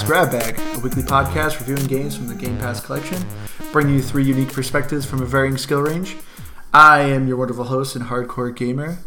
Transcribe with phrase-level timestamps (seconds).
[0.00, 3.22] Pass Grab Bag, a weekly podcast reviewing games from the Game Pass collection,
[3.70, 6.16] bringing you three unique perspectives from a varying skill range.
[6.72, 9.00] I am your wonderful host and hardcore gamer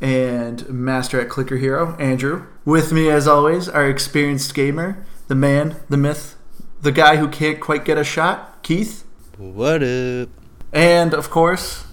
[0.00, 2.46] and master at Clicker Hero, Andrew.
[2.64, 6.34] With me, as always, our experienced gamer, the man, the myth,
[6.80, 9.04] the guy who can't quite get a shot, Keith.
[9.36, 10.30] What up?
[10.72, 11.84] And, of course,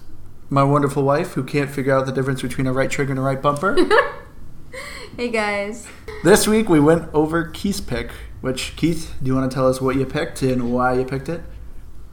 [0.49, 3.23] my wonderful wife who can't figure out the difference between a right trigger and a
[3.23, 3.75] right bumper.
[5.17, 5.87] Hey guys.
[6.25, 9.81] This week we went over Keith's pick, which Keith, do you want to tell us
[9.81, 11.41] what you picked and why you picked it?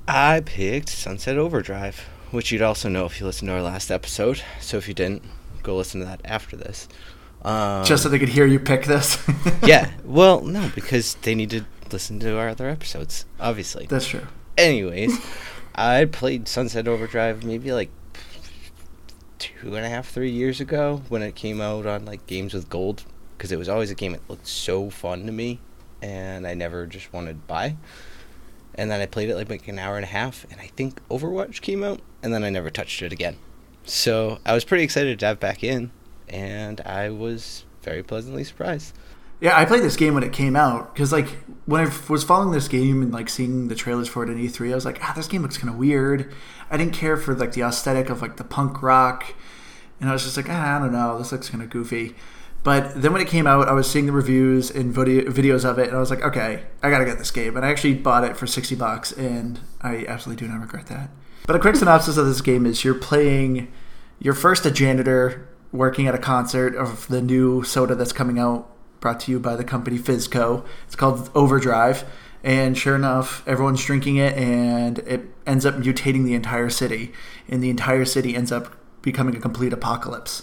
[0.09, 2.01] I picked Sunset Overdrive,
[2.31, 4.43] which you'd also know if you listened to our last episode.
[4.61, 5.23] So if you didn't,
[5.63, 6.89] go listen to that after this.
[7.43, 9.23] Um, Just so they could hear you pick this.
[9.65, 9.91] yeah.
[10.05, 13.87] Well, no, because they need to listen to our other episodes, obviously.
[13.87, 14.27] That's true.
[14.57, 15.19] Anyways,
[15.75, 17.91] I played Sunset Overdrive maybe like
[19.39, 22.69] two and a half, three years ago when it came out on like Games with
[22.69, 23.05] Gold,
[23.37, 25.61] because it was always a game that looked so fun to me,
[26.03, 27.77] and I never just wanted to buy.
[28.75, 31.07] And then I played it like, like an hour and a half, and I think
[31.09, 33.37] Overwatch came out, and then I never touched it again.
[33.85, 35.91] So I was pretty excited to dive back in,
[36.29, 38.95] and I was very pleasantly surprised.
[39.41, 41.29] Yeah, I played this game when it came out because, like,
[41.67, 44.71] when I was following this game and like seeing the trailers for it in E3,
[44.71, 46.33] I was like, ah, this game looks kind of weird.
[46.71, 49.35] I didn't care for like the aesthetic of like the punk rock,
[50.01, 52.15] and I was just like, ah, I don't know, this looks kind of goofy.
[52.65, 55.79] But then when it came out, I was seeing the reviews and video- videos of
[55.79, 57.57] it, and I was like, okay, I gotta get this game.
[57.57, 61.11] And I actually bought it for sixty bucks, and I absolutely do not regret that.
[61.47, 63.73] But a quick synopsis of this game is: you're playing,
[64.21, 68.69] you're first a janitor working at a concert of the new soda that's coming out
[69.01, 70.65] brought to you by the company FizzCo.
[70.87, 72.05] It's called Overdrive.
[72.45, 77.13] And sure enough, everyone's drinking it, and it ends up mutating the entire city.
[77.49, 80.43] And the entire city ends up becoming a complete apocalypse.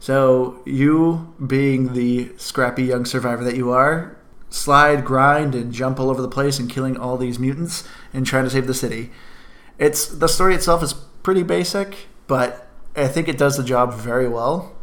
[0.00, 4.16] So, you, being the scrappy young survivor that you are,
[4.48, 8.44] slide, grind, and jump all over the place and killing all these mutants and trying
[8.44, 9.10] to save the city.
[9.78, 12.66] It's the story itself is pretty basic, but
[12.96, 14.74] I think it does the job very well.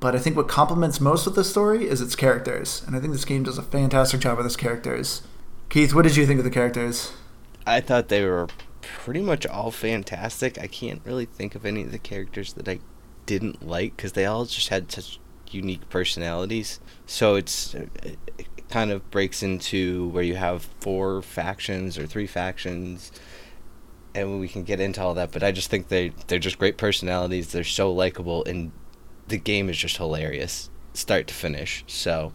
[0.00, 3.12] But I think what complements most of the story is its characters, and I think
[3.12, 5.22] this game does a fantastic job with its characters.
[5.68, 7.12] Keith, what did you think of the characters?
[7.66, 8.48] I thought they were
[8.80, 10.58] pretty much all fantastic.
[10.58, 12.80] I can't really think of any of the characters that I
[13.26, 15.18] didn't like because they all just had such
[15.50, 16.80] unique personalities.
[17.06, 18.18] So it's it
[18.68, 23.12] kind of breaks into where you have four factions or three factions,
[24.14, 25.32] and we can get into all that.
[25.32, 27.52] But I just think they they're just great personalities.
[27.52, 28.72] They're so likable, and
[29.28, 31.84] the game is just hilarious, start to finish.
[31.86, 32.32] So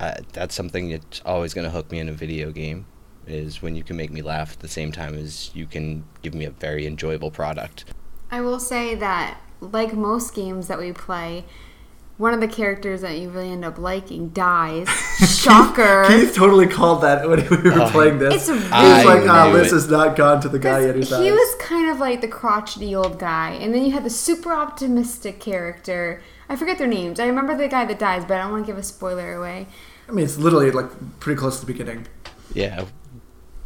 [0.00, 2.86] uh, that's something that's always going to hook me in a video game
[3.26, 6.34] is when you can make me laugh at the same time as you can give
[6.34, 7.86] me a very enjoyable product.
[8.30, 9.38] I will say that,
[9.72, 11.44] like most games that we play,
[12.16, 14.88] one of the characters that you really end up liking dies.
[15.26, 16.04] Shocker.
[16.06, 18.34] Keith totally called that when we were Oh, playing this.
[18.34, 21.08] It's a He like, "Ah, knew Liz has not gone to the guy yet." Because
[21.10, 24.10] he dies." was kind of like the crotchety old guy, and then you had the
[24.10, 26.22] super optimistic character.
[26.48, 27.18] I forget their names.
[27.18, 29.66] I remember the guy that dies, but I don't want to give a spoiler away.
[30.08, 32.06] I mean, it's literally like pretty close to the beginning.
[32.52, 32.84] Yeah,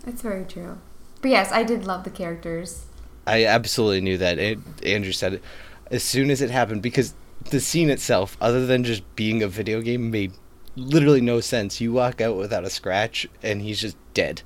[0.05, 0.79] That's very true.
[1.21, 2.87] But yes, I did love the characters.
[3.27, 4.39] I absolutely knew that.
[4.39, 5.43] It, Andrew said it
[5.91, 7.15] as soon as it happened because
[7.51, 10.33] the scene itself, other than just being a video game, made
[10.77, 11.81] literally no sense.
[11.81, 14.43] You walk out without a scratch and he's just dead.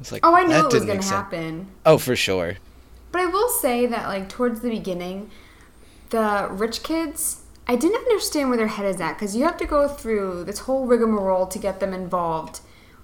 [0.00, 1.68] It's like Oh, I knew that it was going to happen.
[1.84, 2.56] Oh, for sure.
[3.12, 5.30] But I will say that, like, towards the beginning,
[6.10, 9.66] the rich kids, I didn't understand where their head is at because you have to
[9.66, 12.60] go through this whole rigmarole to get them involved.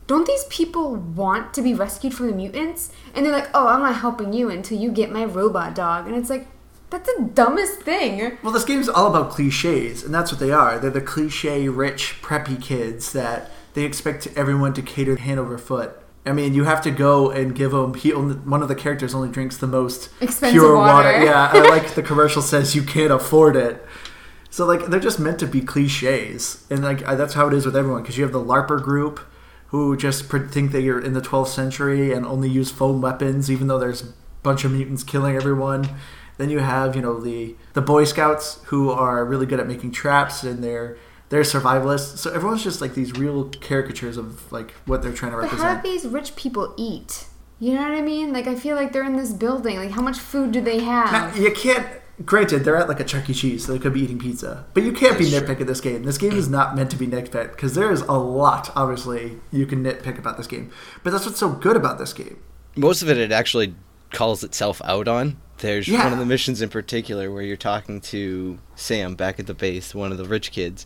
[0.06, 2.92] Don't these people want to be rescued from the mutants?
[3.14, 6.06] And they're like, oh, I'm not helping you until you get my robot dog.
[6.06, 6.47] And it's like,
[6.92, 8.38] that's the dumbest thing.
[8.43, 10.78] Well, this game's all about cliches, and that's what they are.
[10.78, 15.99] They're the cliche, rich, preppy kids that they expect everyone to cater hand over foot.
[16.25, 17.94] I mean, you have to go and give them.
[17.94, 21.11] He only, one of the characters only drinks the most Expensive pure water.
[21.25, 23.84] Yeah, I like the commercial says you can't afford it.
[24.50, 27.66] So like they're just meant to be cliches, and like I- that's how it is
[27.66, 28.02] with everyone.
[28.02, 29.19] Because you have the LARPer group
[29.69, 33.66] who just think that you're in the 12th century and only use foam weapons, even
[33.66, 34.12] though there's a
[34.43, 35.88] bunch of mutants killing everyone.
[36.42, 39.92] Then you have you know the the Boy Scouts who are really good at making
[39.92, 40.96] traps and they're
[41.28, 42.18] they're survivalists.
[42.18, 45.56] So everyone's just like these real caricatures of like what they're trying to But how
[45.56, 45.82] represent.
[45.84, 47.26] do these rich people eat?
[47.60, 48.32] You know what I mean?
[48.32, 49.76] Like, I feel like they're in this building.
[49.76, 51.38] Like, how much food do they Now, have?
[51.38, 51.86] you can't.
[52.26, 53.34] Granted, they're at like a Chuck E.
[53.34, 54.64] Cheese, so they could be eating pizza.
[54.74, 55.54] But you can't be That's true.
[55.54, 56.02] nitpicking this game.
[56.02, 59.64] This game is not meant to be nitpicked because there is a lot, obviously, you
[59.64, 60.72] can nitpick about this game.
[61.04, 62.38] But that's what's so good about this game.
[62.76, 63.76] Most of it, it actually
[64.10, 65.36] calls itself out on.
[65.62, 66.05] There's Yeah.
[66.05, 69.94] one of the missions in particular where you're talking to Sam back at the base,
[69.94, 70.85] one of the rich kids,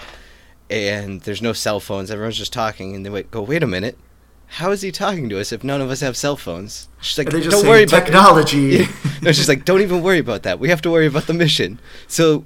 [0.71, 2.11] and there's no cell phones.
[2.11, 3.99] Everyone's just talking, and they wait, go, wait a minute.
[4.49, 6.89] how is he talking to us if none of us have cell phones?
[7.01, 8.87] She's like, And they just don't worry about technology.
[9.23, 10.61] No, she's like, don't even worry about that.
[10.61, 11.81] We have to worry about the mission.
[12.07, 12.45] So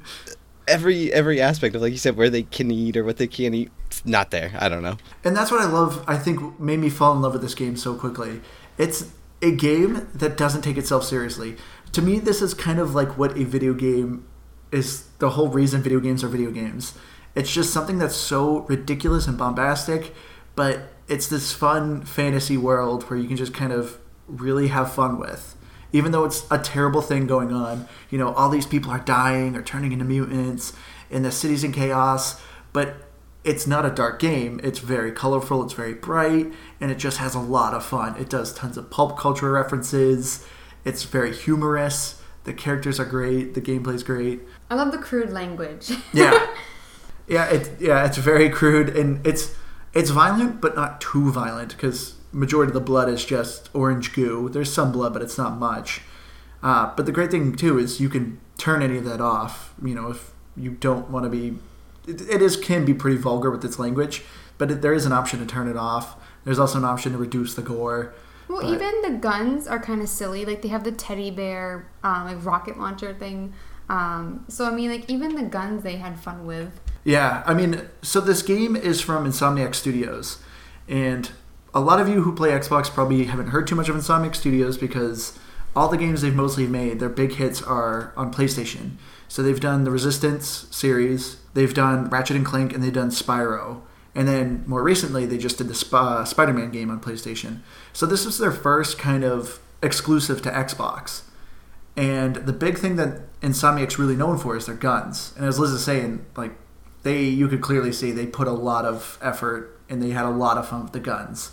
[0.68, 3.54] every every aspect of like you said, where they can eat or what they can't
[3.54, 4.52] eat, it's not there.
[4.58, 4.96] I don't know.
[5.24, 6.02] And that's what I love.
[6.06, 8.40] I think made me fall in love with this game so quickly.
[8.78, 9.06] It's
[9.42, 11.56] a game that doesn't take itself seriously.
[11.92, 14.26] To me, this is kind of like what a video game
[14.70, 15.06] is.
[15.18, 16.94] The whole reason video games are video games.
[17.34, 20.14] It's just something that's so ridiculous and bombastic,
[20.54, 25.18] but it's this fun fantasy world where you can just kind of really have fun
[25.18, 25.56] with.
[25.92, 29.56] Even though it's a terrible thing going on, you know, all these people are dying
[29.56, 30.72] or turning into mutants,
[31.10, 32.40] and the city's in chaos,
[32.72, 33.08] but
[33.42, 34.60] it's not a dark game.
[34.62, 38.16] It's very colorful, it's very bright, and it just has a lot of fun.
[38.16, 40.46] It does tons of pulp culture references.
[40.84, 42.22] It's very humorous.
[42.44, 43.54] The characters are great.
[43.54, 44.40] The gameplay's great.
[44.70, 45.90] I love the crude language.
[46.12, 46.46] Yeah,
[47.28, 49.54] yeah, it yeah, it's very crude and it's
[49.92, 54.48] it's violent, but not too violent because majority of the blood is just orange goo.
[54.48, 56.02] There's some blood, but it's not much.
[56.62, 59.74] Uh, but the great thing too is you can turn any of that off.
[59.82, 61.58] You know, if you don't want to be,
[62.06, 64.22] it, it is can be pretty vulgar with its language,
[64.58, 66.16] but it, there is an option to turn it off.
[66.44, 68.14] There's also an option to reduce the gore.
[68.50, 70.44] Well, But- even the guns are kind of silly.
[70.44, 73.52] Like they have the teddy bear, um, like rocket launcher thing.
[73.88, 76.80] Um, so I mean, like even the guns they had fun with.
[77.04, 80.38] Yeah, I mean, so this game is from Insomniac Studios,
[80.88, 81.30] and
[81.72, 84.76] a lot of you who play Xbox probably haven't heard too much of Insomniac Studios
[84.76, 85.38] because
[85.74, 88.92] all the games they've mostly made, their big hits are on PlayStation.
[89.28, 93.82] So they've done the Resistance series, they've done Ratchet and Clank, and they've done Spyro.
[94.14, 97.60] And then more recently, they just did the Sp- uh, Spider-Man game on PlayStation.
[97.92, 101.22] So this was their first kind of exclusive to Xbox.
[101.96, 105.32] And the big thing that Insomniac's really known for is their guns.
[105.36, 106.52] And as Liz is saying, like
[107.02, 110.30] they, you could clearly see they put a lot of effort and they had a
[110.30, 111.52] lot of fun with the guns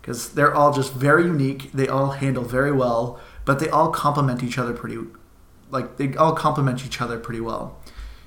[0.00, 1.72] because they're all just very unique.
[1.72, 4.98] They all handle very well, but they all complement each other pretty,
[5.70, 7.78] like they all complement each other pretty well.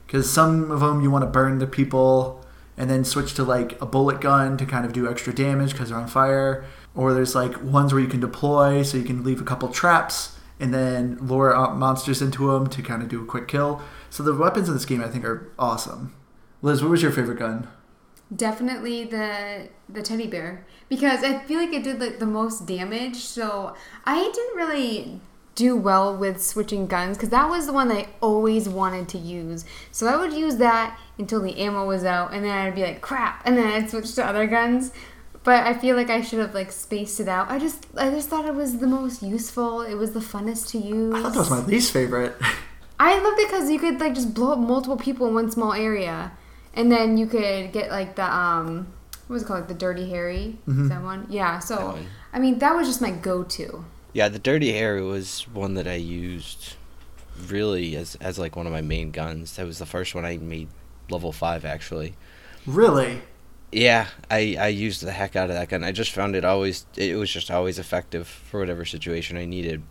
[0.05, 2.42] Because some of them you want to burn the people
[2.77, 5.89] and then switch to like a bullet gun to kind of do extra damage because
[5.89, 6.65] they're on fire.
[6.95, 10.37] Or there's like ones where you can deploy so you can leave a couple traps
[10.59, 13.81] and then lure out monsters into them to kind of do a quick kill.
[14.09, 16.15] So the weapons in this game I think are awesome.
[16.61, 17.67] Liz, what was your favorite gun?
[18.33, 23.17] Definitely the the teddy bear because I feel like it did like the most damage.
[23.17, 23.75] So
[24.05, 25.21] I didn't really
[25.55, 29.17] do well with switching guns because that was the one that I always wanted to
[29.17, 29.65] use.
[29.91, 33.01] So I would use that until the ammo was out, and then I'd be like,
[33.01, 34.91] "Crap!" and then I'd switch to other guns.
[35.43, 37.51] But I feel like I should have like spaced it out.
[37.51, 39.81] I just I just thought it was the most useful.
[39.81, 41.13] It was the funnest to use.
[41.13, 42.35] I thought that was my least favorite.
[42.99, 45.73] I loved it because you could like just blow up multiple people in one small
[45.73, 46.31] area,
[46.73, 48.87] and then you could get like the um,
[49.27, 50.57] what was it called, like the Dirty Harry?
[50.67, 50.87] Mm-hmm.
[50.87, 51.27] That one?
[51.29, 51.59] Yeah.
[51.59, 51.99] So
[52.31, 53.85] I mean, that was just my go-to.
[54.13, 56.75] Yeah, the Dirty Harry was one that I used
[57.47, 59.55] really as as like one of my main guns.
[59.55, 60.69] That was the first one I made
[61.09, 62.15] level five actually.
[62.65, 63.21] really?
[63.71, 65.83] Yeah, I I used the heck out of that gun.
[65.83, 69.81] I just found it always it was just always effective for whatever situation I needed.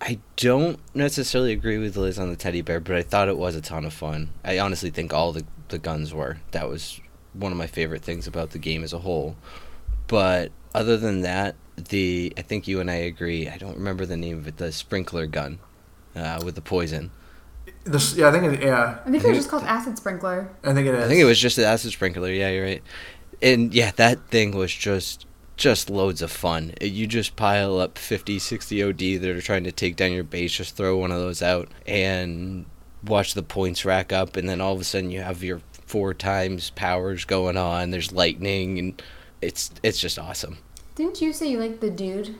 [0.00, 3.54] I don't necessarily agree with Liz on the teddy bear, but I thought it was
[3.56, 4.30] a ton of fun.
[4.44, 6.38] I honestly think all the the guns were.
[6.52, 7.00] That was
[7.32, 9.36] one of my favorite things about the game as a whole.
[10.06, 13.48] But other than that, the I think you and I agree.
[13.48, 14.56] I don't remember the name of it.
[14.56, 15.58] The sprinkler gun
[16.14, 17.10] uh, with the poison.
[17.84, 20.48] This, yeah, I think it, yeah, I think it was just called acid sprinkler.
[20.62, 21.04] I think it is.
[21.04, 22.30] I think it was just the acid sprinkler.
[22.30, 22.82] Yeah, you're right.
[23.40, 25.26] And yeah, that thing was just
[25.56, 26.74] just loads of fun.
[26.80, 30.52] You just pile up 50, 60 OD that are trying to take down your base,
[30.52, 32.66] just throw one of those out and
[33.04, 36.14] watch the points rack up and then all of a sudden you have your four
[36.14, 37.90] times powers going on.
[37.90, 39.02] There's lightning and
[39.42, 40.58] it's it's just awesome.
[40.94, 42.36] Didn't you say you like the dude,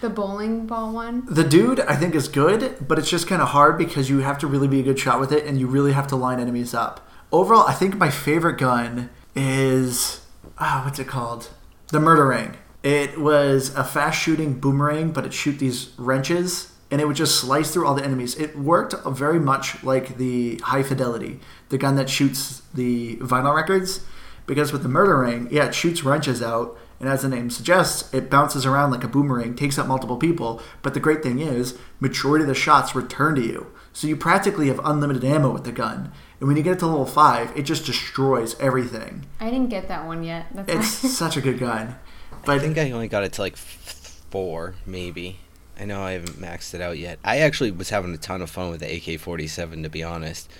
[0.00, 1.24] the bowling ball one?
[1.26, 4.38] The dude, I think, is good, but it's just kind of hard because you have
[4.38, 6.74] to really be a good shot with it, and you really have to line enemies
[6.74, 7.06] up.
[7.32, 10.20] Overall, I think my favorite gun is
[10.58, 11.50] ah, what's it called?
[11.88, 12.56] The Murderang.
[12.82, 17.40] It was a fast shooting boomerang, but it shoot these wrenches, and it would just
[17.40, 18.36] slice through all the enemies.
[18.36, 21.40] It worked very much like the High Fidelity,
[21.70, 24.00] the gun that shoots the vinyl records,
[24.46, 28.30] because with the Murderang, yeah, it shoots wrenches out, and as the name suggests, it
[28.30, 30.60] bounces around like a boomerang, takes out multiple people.
[30.82, 33.72] But the great thing is, majority of the shots return to you.
[33.92, 36.12] So you practically have unlimited ammo with the gun.
[36.40, 39.26] And when you get it to level 5, it just destroys everything.
[39.40, 40.46] I didn't get that one yet.
[40.52, 41.08] That's It's why.
[41.30, 41.96] such a good gun.
[42.44, 45.38] But I think I only got it to like four, maybe.
[45.78, 47.18] I know I haven't maxed it out yet.
[47.24, 50.50] I actually was having a ton of fun with the AK 47, to be honest.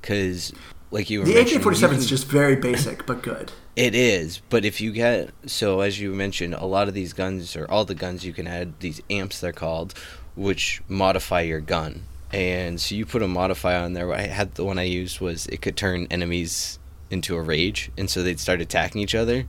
[0.00, 0.52] Because
[0.90, 3.52] like you were The AK forty seven is just very basic but good.
[3.78, 7.54] It is, but if you get so as you mentioned, a lot of these guns
[7.54, 9.94] or all the guns you can add these amps they're called,
[10.34, 12.02] which modify your gun.
[12.32, 14.12] And so you put a modifier on there.
[14.12, 18.10] I had the one I used was it could turn enemies into a rage, and
[18.10, 19.46] so they'd start attacking each other.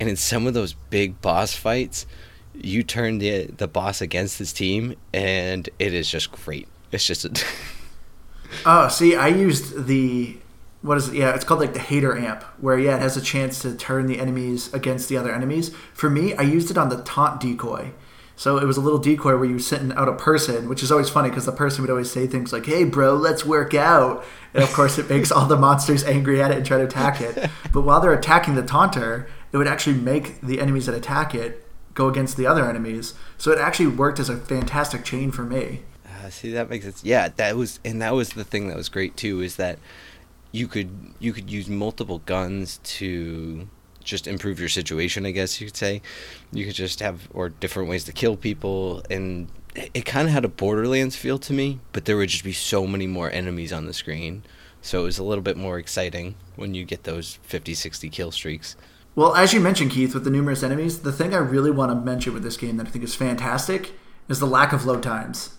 [0.00, 2.06] And in some of those big boss fights,
[2.54, 6.68] you turn the the boss against his team, and it is just great.
[6.90, 7.30] It's just a
[8.64, 10.38] Oh, see, I used the
[10.82, 11.16] what is it?
[11.16, 14.06] Yeah, it's called like the hater amp, where yeah, it has a chance to turn
[14.06, 15.74] the enemies against the other enemies.
[15.92, 17.92] For me, I used it on the taunt decoy.
[18.36, 20.92] So it was a little decoy where you were sitting out a person, which is
[20.92, 24.24] always funny because the person would always say things like, "Hey, bro, let's work out,"
[24.54, 27.20] and of course it makes all the monsters angry at it and try to attack
[27.20, 27.50] it.
[27.72, 31.66] But while they're attacking the taunter, it would actually make the enemies that attack it
[31.94, 33.14] go against the other enemies.
[33.38, 35.82] So it actually worked as a fantastic chain for me.
[36.06, 37.02] Uh, see that makes sense.
[37.02, 39.80] Yeah, that was and that was the thing that was great too is that
[40.52, 43.68] you could you could use multiple guns to
[44.02, 45.26] just improve your situation.
[45.26, 46.02] I guess you could say
[46.52, 50.34] you could just have or different ways to kill people, and it, it kind of
[50.34, 51.80] had a Borderlands feel to me.
[51.92, 54.42] But there would just be so many more enemies on the screen,
[54.80, 58.30] so it was a little bit more exciting when you get those 50, 60 kill
[58.30, 58.76] streaks.
[59.14, 61.96] Well, as you mentioned, Keith, with the numerous enemies, the thing I really want to
[61.96, 63.92] mention with this game that I think is fantastic
[64.28, 65.56] is the lack of load times.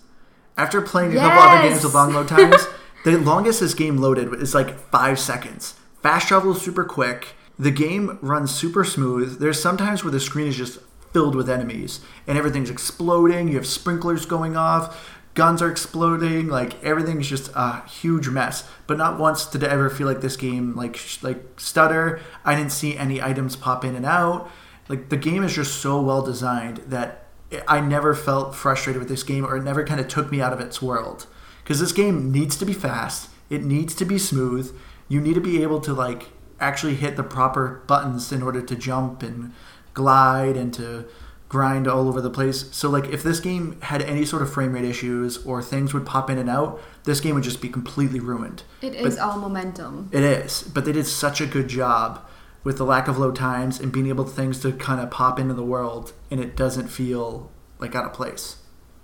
[0.56, 2.66] After playing a couple other games with long load times,
[3.04, 5.74] the longest this game loaded is like five seconds.
[6.02, 7.28] Fast travel is super quick.
[7.58, 9.38] The game runs super smooth.
[9.38, 10.78] There's sometimes where the screen is just
[11.12, 13.48] filled with enemies and everything's exploding.
[13.48, 16.48] You have sprinklers going off, guns are exploding.
[16.48, 18.68] Like everything's just a huge mess.
[18.86, 22.20] But not once did I ever feel like this game like like stutter.
[22.44, 24.50] I didn't see any items pop in and out.
[24.88, 27.26] Like the game is just so well designed that
[27.66, 30.52] I never felt frustrated with this game, or it never kind of took me out
[30.52, 31.26] of its world.
[31.70, 33.30] Because this game needs to be fast.
[33.48, 34.76] It needs to be smooth.
[35.06, 38.74] You need to be able to like actually hit the proper buttons in order to
[38.74, 39.52] jump and
[39.94, 41.04] glide and to
[41.48, 42.68] grind all over the place.
[42.72, 46.04] So like if this game had any sort of frame rate issues or things would
[46.04, 48.64] pop in and out, this game would just be completely ruined.
[48.82, 50.08] It is But- all momentum.
[50.10, 52.18] it is, but they did such a good job
[52.64, 55.38] with the lack of load times and being able to things to kind of pop
[55.38, 57.48] into the world, and it doesn't feel
[57.78, 58.56] like out of place.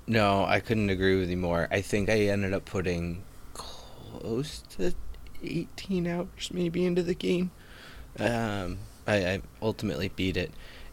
[0.06, 1.68] No, I couldn't agree with you more.
[1.70, 3.22] I think I ended up putting
[3.54, 4.94] close to
[5.42, 7.50] 18 hours maybe into the game.
[8.18, 10.52] Um, I, I ultimately beat it,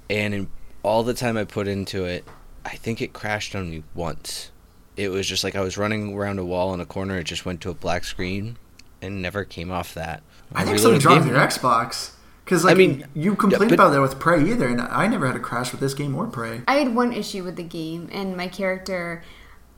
[0.10, 0.50] and in
[0.82, 2.25] all the time I put into it,
[2.65, 4.51] I think it crashed on me once.
[4.98, 7.17] It was just like I was running around a wall in a corner.
[7.17, 8.58] It just went to a black screen,
[9.01, 10.22] and never came off that.
[10.53, 11.38] I think reloaded something's wrong with your.
[11.38, 12.12] Xbox.
[12.43, 15.27] Because like I mean, you complained but- about that with Prey either, and I never
[15.27, 16.62] had a crash with this game or Prey.
[16.67, 19.23] I had one issue with the game, and my character,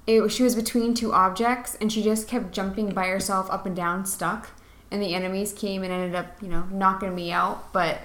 [0.07, 3.75] it, she was between two objects, and she just kept jumping by herself up and
[3.75, 4.50] down, stuck.
[4.91, 7.74] And the enemies came and ended up, you know, knocking me out.
[7.74, 8.01] But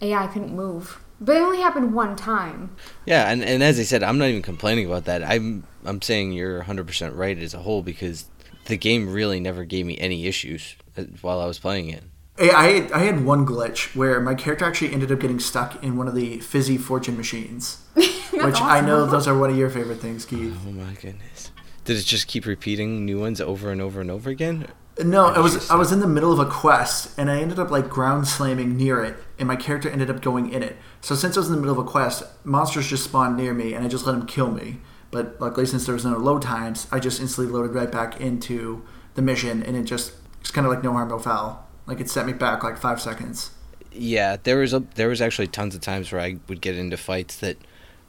[0.00, 0.98] yeah, I couldn't move.
[1.20, 2.74] But it only happened one time.
[3.06, 5.22] Yeah, and, and as I said, I'm not even complaining about that.
[5.22, 8.26] I'm I'm saying you're 100% right as a whole because
[8.66, 12.02] the game really never gave me any issues uh, while I was playing it.
[12.38, 15.82] I I had, I had one glitch where my character actually ended up getting stuck
[15.82, 19.70] in one of the fizzy fortune machines, which I know those are one of your
[19.70, 20.56] favorite things, Keith.
[20.66, 21.50] Oh my goodness.
[21.84, 24.68] Did it just keep repeating new ones over and over and over again?
[25.02, 27.70] No, I was I was in the middle of a quest and I ended up
[27.70, 30.76] like ground slamming near it, and my character ended up going in it.
[31.00, 33.74] So since I was in the middle of a quest, monsters just spawned near me,
[33.74, 34.78] and I just let them kill me.
[35.10, 38.84] But luckily, since there was no load times, I just instantly loaded right back into
[39.14, 41.61] the mission, and it just it's kind of like no harm, no foul.
[41.86, 43.50] Like it set me back like five seconds.
[43.92, 46.96] Yeah, there was a there was actually tons of times where I would get into
[46.96, 47.56] fights that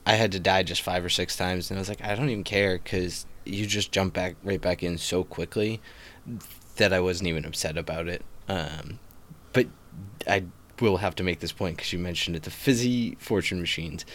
[0.06, 2.30] I had to die just five or six times, and I was like, I don't
[2.30, 5.82] even care because you just jump back right back in so quickly
[6.78, 8.24] that I wasn't even upset about it.
[8.48, 9.00] Um,
[9.52, 9.68] but
[10.28, 10.46] I
[10.80, 14.06] will have to make this point because you mentioned it: the fizzy fortune machines.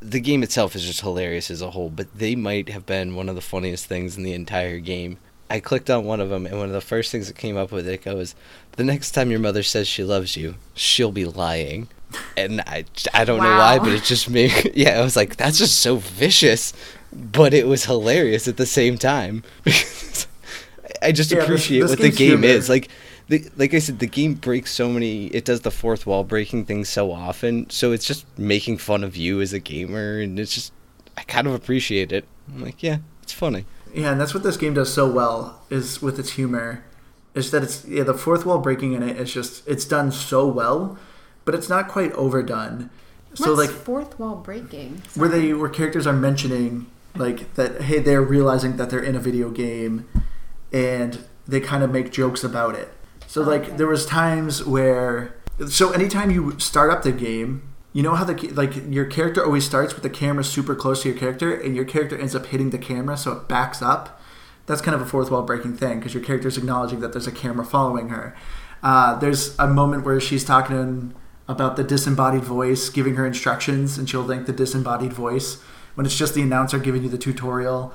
[0.00, 3.28] The game itself is just hilarious as a whole, but they might have been one
[3.28, 5.18] of the funniest things in the entire game.
[5.50, 7.72] I clicked on one of them, and one of the first things that came up
[7.72, 8.34] with it goes,
[8.72, 11.88] "The next time your mother says she loves you, she'll be lying."
[12.36, 14.98] And I, I don't know why, but it just made yeah.
[14.98, 16.72] I was like, that's just so vicious,
[17.12, 19.42] but it was hilarious at the same time.
[21.02, 22.44] I just Yeah, appreciate this what the game humor.
[22.44, 22.88] is like.
[23.28, 25.26] The, like I said, the game breaks so many.
[25.26, 27.68] It does the fourth wall breaking thing so often.
[27.68, 30.72] So it's just making fun of you as a gamer, and it's just
[31.14, 32.24] I kind of appreciate it.
[32.48, 33.66] I'm like, yeah, it's funny.
[33.94, 36.84] Yeah, and that's what this game does so well is with its humor.
[37.34, 40.46] Is that it's yeah the fourth wall breaking in it is just it's done so
[40.46, 40.98] well,
[41.44, 42.90] but it's not quite overdone.
[43.34, 45.02] So What's like fourth wall breaking?
[45.14, 49.20] where they where characters are mentioning like that hey they're realizing that they're in a
[49.20, 50.08] video game
[50.72, 52.88] and they kind of make jokes about it
[53.26, 55.34] So like there was times where
[55.68, 57.62] so anytime you start up the game,
[57.98, 61.08] you know how the like your character always starts with the camera super close to
[61.08, 64.20] your character, and your character ends up hitting the camera, so it backs up.
[64.66, 67.32] That's kind of a fourth wall breaking thing because your character's acknowledging that there's a
[67.32, 68.36] camera following her.
[68.84, 71.12] Uh, there's a moment where she's talking
[71.48, 75.60] about the disembodied voice, giving her instructions, and she'll link the disembodied voice
[75.96, 77.92] when it's just the announcer giving you the tutorial.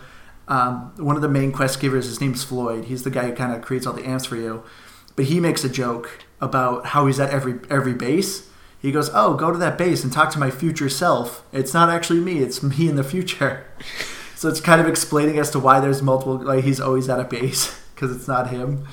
[0.49, 2.85] Um, one of the main quest givers, his name's Floyd.
[2.85, 4.65] He's the guy who kind of creates all the amps for you.
[5.15, 8.49] But he makes a joke about how he's at every every base.
[8.83, 11.43] He goes, "Oh, go to that base and talk to my future self.
[11.53, 13.65] It's not actually me; it's me in the future."
[14.35, 16.35] so it's kind of explaining as to why there's multiple.
[16.35, 18.85] Like he's always at a base because it's not him.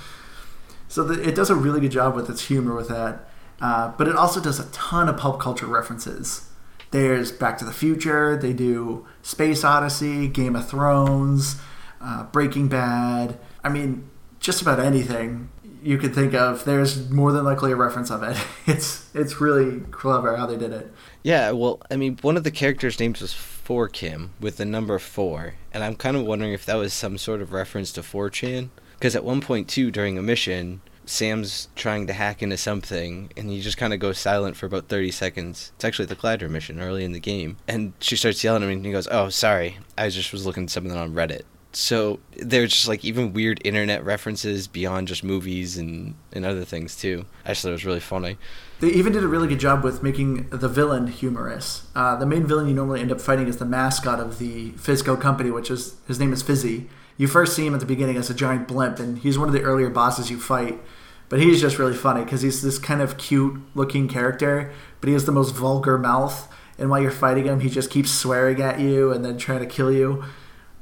[0.89, 3.29] So the, it does a really good job with its humor with that.
[3.61, 6.49] Uh, but it also does a ton of pop culture references.
[6.93, 8.37] There's Back to the Future.
[8.37, 11.61] They do Space Odyssey, Game of Thrones,
[12.01, 13.39] uh, Breaking Bad.
[13.63, 14.09] I mean,
[14.41, 15.51] just about anything
[15.83, 16.65] you could think of.
[16.65, 18.37] There's more than likely a reference of it.
[18.67, 20.93] It's it's really clever how they did it.
[21.23, 24.99] Yeah, well, I mean, one of the characters' names was For Kim with the number
[24.99, 28.71] four, and I'm kind of wondering if that was some sort of reference to 4chan.
[28.99, 33.51] Because at one point, too, during a mission, Sam's trying to hack into something, and
[33.51, 35.73] he just kind of goes silent for about 30 seconds.
[35.75, 37.57] It's actually the Glider mission early in the game.
[37.67, 40.65] And she starts yelling at him, and he goes, Oh, sorry, I just was looking
[40.65, 41.43] at something on Reddit.
[41.73, 46.97] So there's just like even weird internet references beyond just movies and, and other things,
[46.97, 47.27] too.
[47.45, 48.39] I just thought it was really funny.
[48.81, 51.87] They even did a really good job with making the villain humorous.
[51.95, 55.21] Uh, the main villain you normally end up fighting is the mascot of the FizzCo
[55.21, 56.89] company, which is his name is Fizzy.
[57.17, 59.55] You first see him at the beginning as a giant blimp, and he's one of
[59.55, 60.81] the earlier bosses you fight.
[61.29, 65.13] But he's just really funny because he's this kind of cute looking character, but he
[65.13, 66.53] has the most vulgar mouth.
[66.79, 69.67] And while you're fighting him, he just keeps swearing at you and then trying to
[69.67, 70.25] kill you.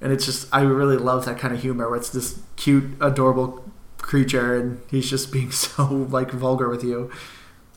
[0.00, 3.64] And it's just, I really love that kind of humor where it's this cute, adorable
[3.98, 7.10] creature and he's just being so like vulgar with you.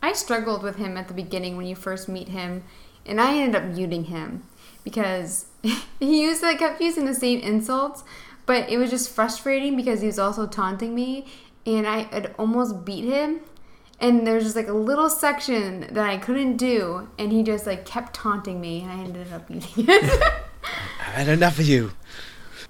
[0.01, 2.63] I struggled with him at the beginning when you first meet him,
[3.05, 4.43] and I ended up muting him
[4.83, 5.45] because
[5.99, 8.03] he used like kept using the same insults,
[8.45, 11.27] but it was just frustrating because he was also taunting me,
[11.65, 13.41] and I had almost beat him.
[14.01, 17.85] And there's just like a little section that I couldn't do, and he just like
[17.85, 19.89] kept taunting me, and I ended up beating him.
[20.99, 21.91] I had enough of you.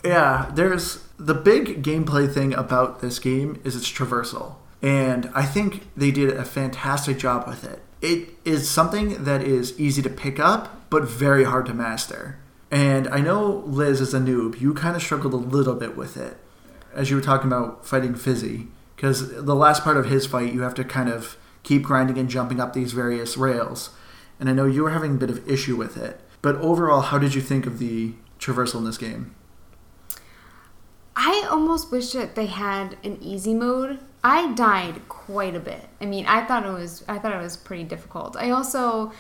[0.04, 4.56] Yeah, there's the big gameplay thing about this game is its traversal.
[4.82, 7.82] And I think they did a fantastic job with it.
[8.02, 12.40] It is something that is easy to pick up, but very hard to master.
[12.72, 14.60] And I know Liz is a noob.
[14.60, 16.38] You kind of struggled a little bit with it
[16.94, 18.68] as you were talking about fighting Fizzy.
[19.02, 22.30] Because the last part of his fight, you have to kind of keep grinding and
[22.30, 23.90] jumping up these various rails.
[24.40, 26.22] And I know you were having a bit of issue with it.
[26.44, 29.34] But overall, how did you think of the traversal in this game?
[31.16, 33.98] I almost wish that they had an easy mode.
[34.24, 35.88] I died quite a bit.
[36.00, 38.38] I mean, I thought it was I thought it was pretty difficult.
[38.38, 39.14] I also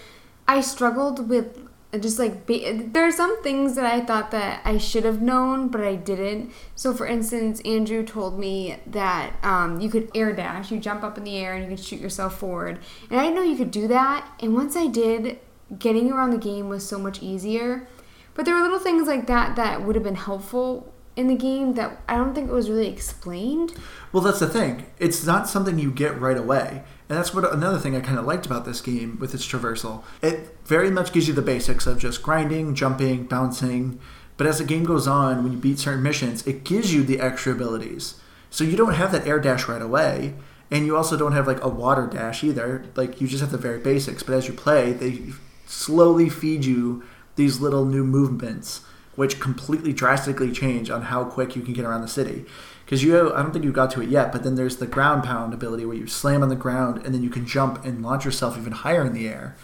[0.48, 1.58] I struggled with
[2.00, 5.68] just like ba- there are some things that I thought that I should have known,
[5.68, 6.52] but I didn't.
[6.76, 10.72] So, for instance, Andrew told me that um, you could air dash.
[10.72, 12.80] You jump up in the air and you can shoot yourself forward.
[13.10, 14.30] And I didn't know you could do that.
[14.40, 15.40] And once I did,
[15.78, 17.88] getting around the game was so much easier.
[18.34, 21.74] But there were little things like that that would have been helpful in the game
[21.74, 23.74] that I don't think it was really explained.
[24.12, 24.86] Well, that's the thing.
[25.00, 26.84] It's not something you get right away.
[27.10, 30.04] And that's what another thing I kind of liked about this game with its traversal.
[30.22, 34.00] It very much gives you the basics of just grinding, jumping, bouncing.
[34.38, 37.20] But as the game goes on, when you beat certain missions, it gives you the
[37.20, 38.16] extra abilities.
[38.50, 40.36] So you don't have that air dash right away.
[40.72, 42.86] And you also don't have like a water dash either.
[42.96, 44.24] Like you just have the very basics.
[44.24, 45.34] But as you play, they
[45.66, 47.04] slowly feed you
[47.36, 48.82] these little new movements,
[49.16, 52.46] which completely drastically change on how quick you can get around the city
[52.92, 55.24] because you I don't think you got to it yet, but then there's the ground
[55.24, 58.26] pound ability where you slam on the ground and then you can jump and launch
[58.26, 59.56] yourself even higher in the air.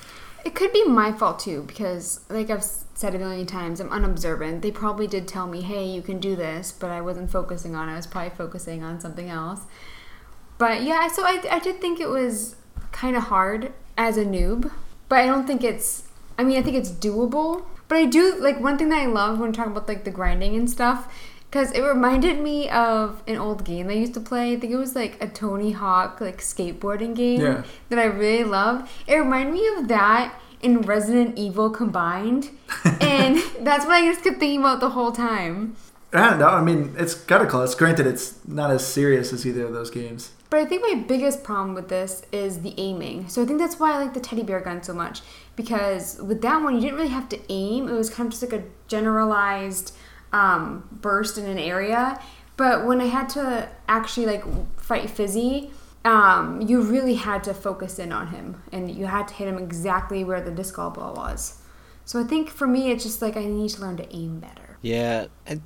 [0.46, 4.62] It could be my fault too because, like I've said a million times, I'm unobservant.
[4.62, 7.90] They probably did tell me, "Hey, you can do this," but I wasn't focusing on
[7.90, 7.94] it.
[7.94, 9.64] I was probably focusing on something else.
[10.58, 12.56] But yeah, so I, I did think it was
[12.94, 14.72] kind of hard as a noob,
[15.10, 16.04] but I don't think it's.
[16.38, 17.66] I mean, I think it's doable.
[17.88, 20.56] But I do like one thing that I love when talking about like the grinding
[20.56, 21.12] and stuff
[21.50, 24.54] because it reminded me of an old game I used to play.
[24.54, 27.64] I think it was like a Tony Hawk like skateboarding game Yeah.
[27.90, 28.90] that I really love.
[29.08, 32.50] It reminded me of that in Resident Evil combined,
[33.00, 35.76] and that's what I just kept thinking about the whole time.
[36.12, 36.48] I don't know.
[36.48, 37.76] I mean, it's kind of close.
[37.76, 40.32] Granted, it's not as serious as either of those games.
[40.50, 43.28] But I think my biggest problem with this is the aiming.
[43.28, 45.22] So I think that's why I like the teddy bear gun so much
[45.58, 47.90] because with that one you didn't really have to aim.
[47.90, 49.94] It was kind of just like a generalized
[50.32, 52.22] um, burst in an area.
[52.56, 54.44] But when I had to actually like
[54.80, 55.72] fight Fizzy,
[56.06, 59.58] um, you really had to focus in on him, and you had to hit him
[59.58, 61.62] exactly where the disc ball was.
[62.06, 64.78] So I think for me, it's just like I need to learn to aim better.
[64.82, 65.62] Yeah, and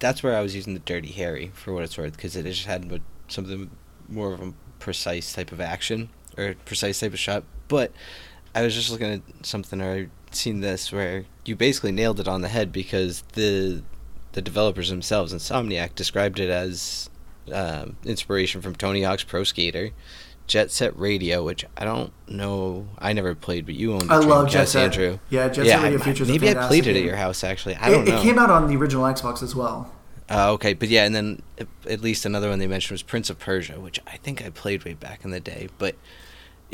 [0.00, 2.66] that's where I was using the Dirty Harry for what it's worth because it just
[2.66, 3.70] had something
[4.08, 7.44] more of a precise type of action or precise type of shot.
[7.68, 7.92] But
[8.54, 12.28] I was just looking at something or I'd seen this where you basically nailed it
[12.28, 13.82] on the head because the
[14.32, 17.08] the developers themselves, Insomniac, described it as
[17.52, 19.90] um, inspiration from Tony Hawk's Pro Skater,
[20.46, 22.88] Jet Set Radio, which I don't know.
[22.98, 24.10] I never played, but you own.
[24.10, 24.84] I love Jet Set.
[24.84, 25.18] Andrew.
[25.30, 26.28] Yeah, Jet yeah, Set Radio I, features.
[26.28, 27.44] Maybe I played it at your house.
[27.44, 28.18] Actually, I don't it, know.
[28.18, 29.90] It came out on the original Xbox as well.
[30.28, 31.42] Uh, okay, but yeah, and then
[31.88, 34.84] at least another one they mentioned was Prince of Persia, which I think I played
[34.84, 35.68] way back in the day.
[35.78, 35.96] But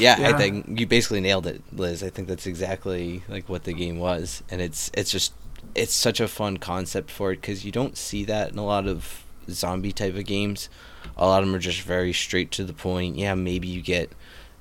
[0.00, 2.02] yeah, yeah, I think you basically nailed it, Liz.
[2.02, 5.32] I think that's exactly like what the game was, and it's it's just
[5.74, 8.86] it's such a fun concept for it because you don't see that in a lot
[8.86, 10.68] of zombie type of games.
[11.16, 13.16] A lot of them are just very straight to the point.
[13.16, 14.10] Yeah, maybe you get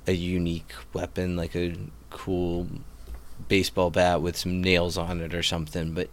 [0.06, 1.76] a unique weapon like a
[2.10, 2.66] cool
[3.48, 6.08] baseball bat with some nails on it or something, but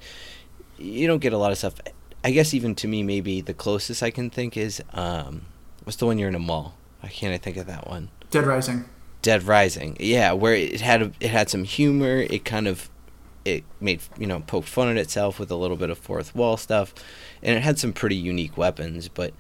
[0.78, 1.76] you don't get a lot of stuff.
[2.24, 5.44] I guess even to me, maybe the closest I can think is um,
[5.84, 6.76] what's the one you're in a mall?
[7.02, 8.10] Why can't I think of that one?
[8.32, 8.86] Dead Rising.
[9.28, 12.20] Dead Rising, yeah, where it had a, it had some humor.
[12.30, 12.90] It kind of
[13.44, 16.56] it made you know poked fun at itself with a little bit of fourth wall
[16.56, 16.94] stuff,
[17.44, 19.10] and it had some pretty unique weapons.
[19.10, 19.34] But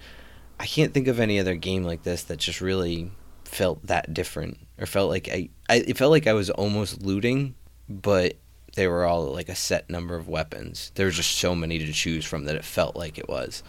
[0.60, 3.12] I can't think of any other game like this that just really
[3.46, 7.56] felt that different or felt like I, I it felt like I was almost looting,
[7.88, 8.34] but
[8.76, 10.92] they were all like a set number of weapons.
[10.96, 13.64] There was just so many to choose from that it felt like it was.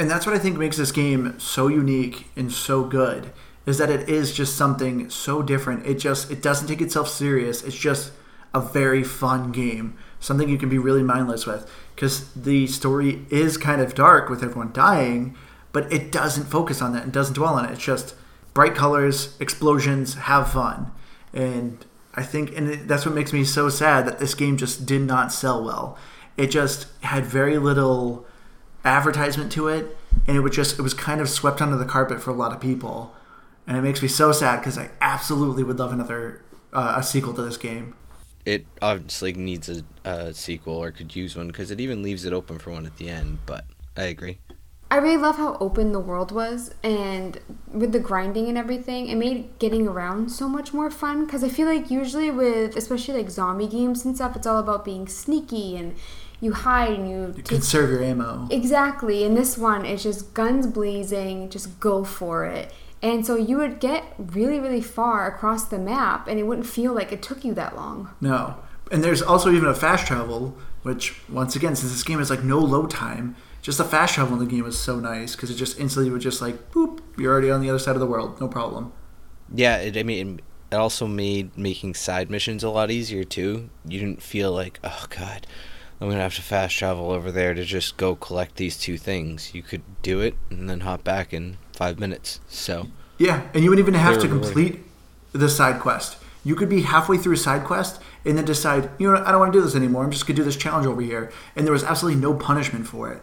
[0.00, 3.32] And that's what I think makes this game so unique and so good
[3.68, 5.86] is that it is just something so different.
[5.86, 7.62] It just it doesn't take itself serious.
[7.62, 8.12] It's just
[8.54, 13.56] a very fun game, something you can be really mindless with because the story is
[13.56, 15.36] kind of dark with everyone dying,
[15.72, 17.72] but it doesn't focus on that and doesn't dwell on it.
[17.72, 18.14] It's just
[18.54, 20.92] bright colors, explosions, have fun.
[21.32, 25.02] And I think, and that's what makes me so sad that this game just did
[25.02, 25.98] not sell well.
[26.36, 28.24] It just had very little
[28.84, 32.22] advertisement to it, and it was just it was kind of swept under the carpet
[32.22, 33.12] for a lot of people,
[33.68, 37.34] and it makes me so sad because I absolutely would love another uh, a sequel
[37.34, 37.94] to this game.
[38.44, 42.32] It obviously needs a, a sequel or could use one because it even leaves it
[42.32, 43.38] open for one at the end.
[43.44, 44.38] But I agree.
[44.90, 47.38] I really love how open the world was, and
[47.70, 51.26] with the grinding and everything, it made getting around so much more fun.
[51.26, 54.86] Because I feel like usually with, especially like zombie games and stuff, it's all about
[54.86, 55.94] being sneaky and
[56.40, 58.48] you hide and you, you conserve your ammo.
[58.50, 59.24] Exactly.
[59.24, 62.72] And this one is just guns blazing, just go for it.
[63.02, 66.92] And so you would get really, really far across the map, and it wouldn't feel
[66.92, 68.10] like it took you that long.
[68.20, 68.56] No.
[68.90, 72.42] And there's also even a fast travel, which, once again, since this game is like
[72.42, 75.56] no load time, just the fast travel in the game was so nice because it
[75.56, 78.40] just instantly would just like boop, you're already on the other side of the world,
[78.40, 78.92] no problem.
[79.54, 83.70] Yeah, it, I mean, it also made making side missions a lot easier too.
[83.86, 85.46] You didn't feel like, oh god,
[86.00, 89.54] I'm gonna have to fast travel over there to just go collect these two things.
[89.54, 92.40] You could do it and then hop back in five minutes.
[92.48, 92.88] So
[93.18, 94.80] yeah, and you wouldn't even have to complete
[95.32, 96.16] the side quest.
[96.44, 99.40] You could be halfway through a side quest and then decide, you know, I don't
[99.40, 100.04] want to do this anymore.
[100.04, 103.12] I'm just gonna do this challenge over here, and there was absolutely no punishment for
[103.12, 103.22] it.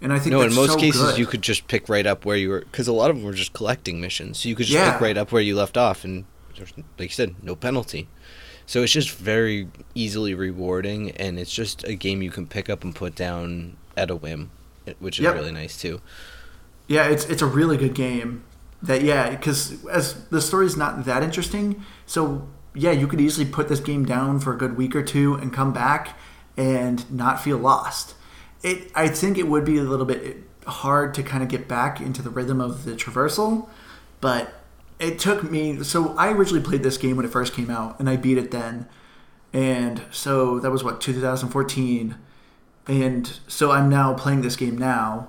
[0.00, 1.18] And I think no, in most so cases good.
[1.18, 3.32] you could just pick right up where you were because a lot of them were
[3.32, 4.38] just collecting missions.
[4.38, 4.92] So you could just yeah.
[4.92, 6.24] pick right up where you left off, and
[6.58, 8.08] like you said, no penalty.
[8.66, 12.82] So it's just very easily rewarding, and it's just a game you can pick up
[12.82, 14.50] and put down at a whim,
[14.86, 15.34] eh, which is yep.
[15.34, 16.00] really nice too.
[16.86, 18.44] Yeah, it's it's a really good game.
[18.82, 23.68] That yeah, because as the story's not that interesting, so yeah, you could easily put
[23.68, 26.18] this game down for a good week or two and come back
[26.56, 28.14] and not feel lost
[28.64, 32.00] it I think it would be a little bit hard to kind of get back
[32.00, 33.68] into the rhythm of the traversal,
[34.20, 34.54] but
[34.98, 35.82] it took me.
[35.84, 38.50] So I originally played this game when it first came out, and I beat it
[38.50, 38.88] then,
[39.52, 42.16] and so that was what 2014,
[42.88, 45.28] and so I'm now playing this game now.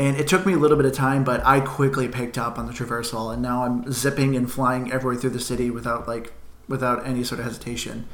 [0.00, 2.66] And it took me a little bit of time, but I quickly picked up on
[2.66, 6.32] the traversal, and now I'm zipping and flying everywhere through the city without like
[6.68, 8.08] without any sort of hesitation.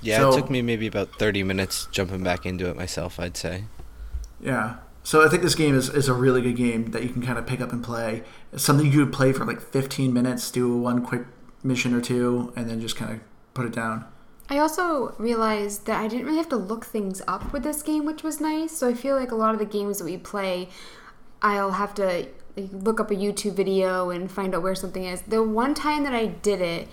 [0.00, 3.36] Yeah, so, it took me maybe about 30 minutes jumping back into it myself, I'd
[3.36, 3.64] say.
[4.40, 4.76] Yeah.
[5.02, 7.36] So I think this game is, is a really good game that you can kind
[7.36, 8.22] of pick up and play.
[8.52, 11.22] It's something you would play for like 15 minutes, do one quick
[11.64, 13.20] mission or two, and then just kind of
[13.54, 14.04] put it down.
[14.48, 18.04] I also realized that I didn't really have to look things up with this game,
[18.04, 18.72] which was nice.
[18.72, 20.68] So I feel like a lot of the games that we play,
[21.44, 22.26] I'll have to
[22.56, 25.22] look up a YouTube video and find out where something is.
[25.22, 26.88] The one time that I did it,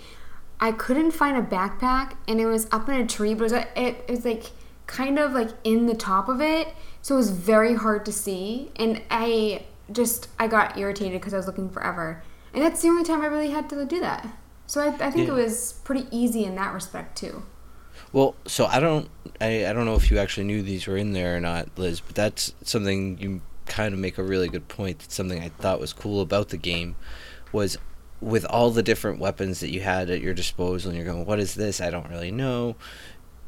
[0.60, 3.52] I couldn't find a backpack, and it was up in a tree, but it was,
[3.54, 4.44] uh, it, it was like
[4.86, 6.68] kind of like in the top of it
[7.02, 8.70] so it was very hard to see.
[8.76, 12.22] And I just, I got irritated because I was looking forever.
[12.54, 14.26] and that's the only time I really had to do that.
[14.66, 15.34] So I, I think Yeah.
[15.34, 17.42] it was pretty easy in that respect too.
[18.12, 19.08] Well, so I don't,
[19.40, 22.00] I, I don't know if you actually knew these were in there or not, Liz,
[22.00, 23.40] but that's something you
[23.72, 24.98] kind of make a really good point.
[24.98, 26.94] That's something I thought was cool about the game,
[27.52, 27.78] was
[28.20, 31.40] with all the different weapons that you had at your disposal, and you're going, "What
[31.40, 31.80] is this?
[31.80, 32.76] I don't really know."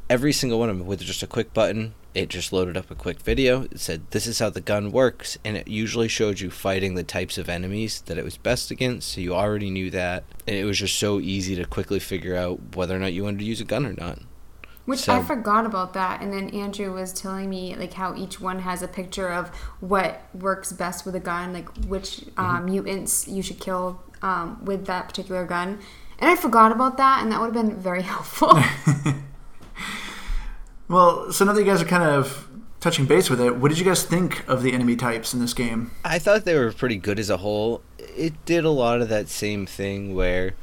[0.08, 2.94] Every single one of them with just a quick button, it just loaded up a
[2.94, 3.62] quick video.
[3.64, 7.02] It said, "This is how the gun works," and it usually showed you fighting the
[7.02, 9.12] types of enemies that it was best against.
[9.12, 12.76] So you already knew that, and it was just so easy to quickly figure out
[12.76, 14.20] whether or not you wanted to use a gun or not.
[14.84, 18.58] Which I forgot about that, and then Andrew was telling me like how each one
[18.60, 19.48] has a picture of
[19.80, 24.84] what works best with a gun, like which um, mutants you should kill um, with
[24.86, 25.78] that particular gun.
[26.18, 28.58] And I forgot about that, and that would have been very helpful.
[30.88, 32.48] Well, so now that you guys are kind of
[32.80, 35.54] touching base with it, what did you guys think of the enemy types in this
[35.54, 35.92] game?
[36.04, 37.82] I thought they were pretty good as a whole.
[37.98, 40.54] It did a lot of that same thing where,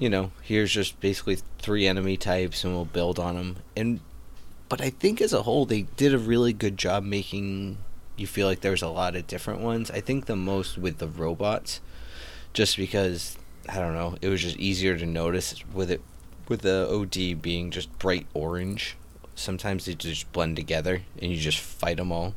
[0.00, 3.56] you know, here's just basically three enemy types and we'll build on them.
[3.76, 4.00] And
[4.70, 7.76] but I think as a whole they did a really good job making
[8.16, 9.90] you feel like there's a lot of different ones.
[9.90, 11.82] I think the most with the robots
[12.54, 13.36] just because
[13.68, 16.00] I don't know, it was just easier to notice with it
[16.48, 18.96] with the OD being just bright orange.
[19.34, 22.34] Sometimes they just blend together and you just fight them all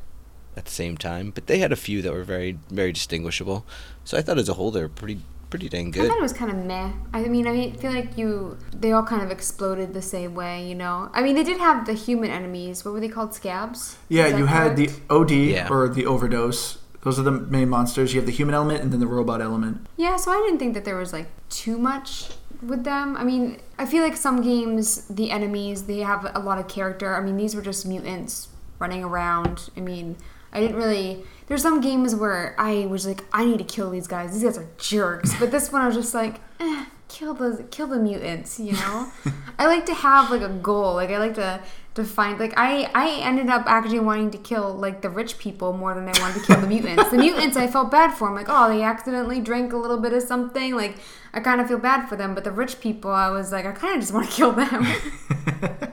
[0.54, 1.30] at the same time.
[1.30, 3.64] But they had a few that were very, very distinguishable.
[4.04, 5.20] So I thought as a whole they were pretty,
[5.54, 6.08] pretty dang I good.
[6.08, 6.90] thought it was kind of meh.
[7.12, 10.74] I mean, I feel like you they all kind of exploded the same way, you
[10.74, 11.10] know.
[11.12, 12.84] I mean, they did have the human enemies.
[12.84, 13.34] What were they called?
[13.34, 13.96] Scabs.
[14.08, 14.90] Yeah, Is that you had the?
[15.10, 15.68] OD Yeah.
[15.70, 16.78] or the overdose.
[17.02, 18.12] Those are the main monsters.
[18.12, 19.86] You have the human element and then the robot element.
[19.96, 23.16] Yeah, so I didn't think that there was like too much with them.
[23.16, 27.14] I mean, I feel like some games, the enemies, they have a lot of character.
[27.14, 28.48] I mean, these were just mutants
[28.80, 29.70] running around.
[29.76, 30.16] I mean,
[30.52, 31.22] I didn't really.
[31.46, 34.32] There's some games where I was like, I need to kill these guys.
[34.32, 35.34] These guys are jerks.
[35.38, 38.58] But this one, I was just like, eh, kill the kill the mutants.
[38.58, 39.12] You know,
[39.58, 40.94] I like to have like a goal.
[40.94, 41.60] Like I like to
[41.94, 45.72] to find like I I ended up actually wanting to kill like the rich people
[45.72, 47.10] more than I wanted to kill the mutants.
[47.10, 48.28] the mutants I felt bad for.
[48.28, 50.74] I'm like, oh, they accidentally drank a little bit of something.
[50.74, 50.96] Like
[51.32, 52.34] I kind of feel bad for them.
[52.34, 54.86] But the rich people, I was like, I kind of just want to kill them.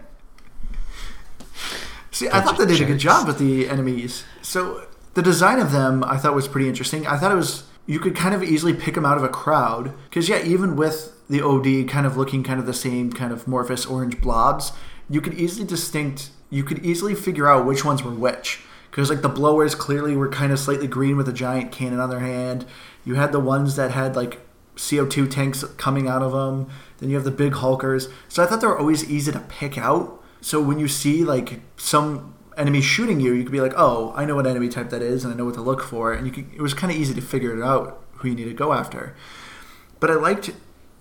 [2.12, 4.26] See, I thought they of did a good job with the enemies.
[4.42, 7.06] So the design of them, I thought was pretty interesting.
[7.06, 9.94] I thought it was you could kind of easily pick them out of a crowd
[10.06, 13.48] because yeah, even with the OD kind of looking kind of the same kind of
[13.48, 14.72] morphous orange blobs,
[15.10, 16.30] you could easily distinct.
[16.50, 20.30] You could easily figure out which ones were which because like the blowers clearly were
[20.30, 22.66] kind of slightly green with a giant cannon on their hand.
[23.06, 24.40] You had the ones that had like
[24.76, 26.70] CO2 tanks coming out of them.
[26.98, 28.12] Then you have the big hulkers.
[28.28, 30.22] So I thought they were always easy to pick out.
[30.42, 34.26] So when you see like some enemy shooting you, you could be like, "Oh, I
[34.26, 36.34] know what enemy type that is, and I know what to look for." And you
[36.34, 38.74] could, it was kind of easy to figure it out who you need to go
[38.74, 39.16] after.
[40.00, 40.52] But I liked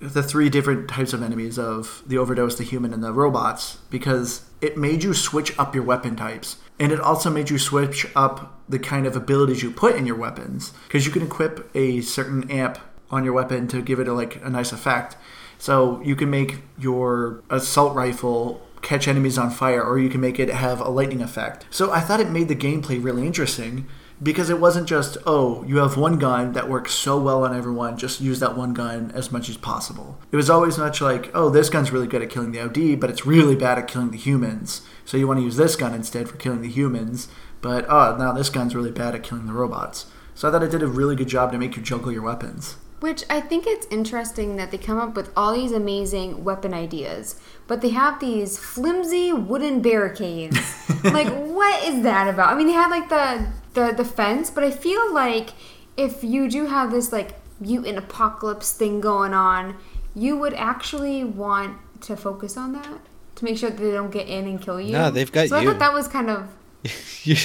[0.00, 4.46] the three different types of enemies of the overdose, the human, and the robots because
[4.62, 6.56] it made you switch up your weapon types.
[6.78, 10.16] And it also made you switch up the kind of abilities you put in your
[10.16, 12.78] weapons because you can equip a certain amp
[13.10, 15.16] on your weapon to give it a, like a nice effect.
[15.58, 20.38] So you can make your assault rifle catch enemies on fire, or you can make
[20.38, 21.66] it have a lightning effect.
[21.70, 23.86] So I thought it made the gameplay really interesting
[24.22, 27.96] because it wasn't just oh you have one gun that works so well on everyone
[27.96, 30.18] just use that one gun as much as possible.
[30.30, 33.10] It was always much like oh this gun's really good at killing the od but
[33.10, 34.82] it's really bad at killing the humans.
[35.04, 37.28] So you want to use this gun instead for killing the humans
[37.62, 40.06] but oh now this gun's really bad at killing the robots.
[40.34, 42.76] So i thought it did a really good job to make you juggle your weapons
[43.00, 47.40] Which I think it's interesting that they come up with all these amazing weapon ideas,
[47.66, 50.58] but they have these flimsy wooden barricades.
[51.04, 52.52] like, what is that about?
[52.52, 55.50] I mean, they had like the, the the fence, but I feel like
[55.96, 59.76] if you do have this like mutant apocalypse thing going on,
[60.14, 63.00] you would actually want to focus on that
[63.36, 64.92] to make sure that they don't get in and kill you.
[64.92, 66.48] No, they've got so I thought that was kind of
[67.24, 67.36] you,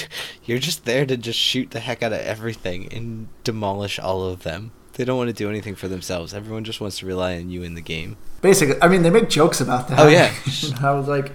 [0.44, 4.42] you're just there to just shoot the heck out of everything and demolish all of
[4.42, 4.72] them.
[4.96, 6.32] They don't want to do anything for themselves.
[6.34, 8.16] Everyone just wants to rely on you in the game.
[8.40, 10.32] basically i mean they make jokes about that Oh, yeah.
[10.82, 11.32] i was like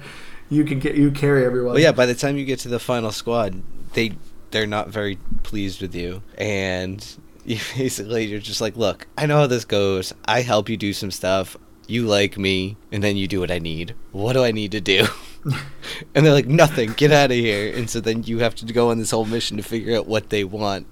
[0.50, 1.92] you can get you carry everyone Well, yeah.
[1.94, 3.62] By the time you get to the final squad,
[3.94, 4.14] they
[4.52, 7.00] they're not very pleased with you, and
[7.46, 10.14] you basically you're just like, look, I know how this goes.
[10.26, 11.56] I help you do some stuff.
[11.88, 13.96] You like me, and then you do what I need.
[14.12, 15.08] What do I need to do?
[16.16, 16.92] and they're like, nothing.
[16.98, 17.74] Get out of here.
[17.76, 20.30] And so then you have to go on this whole mission to figure out what
[20.32, 20.92] they want.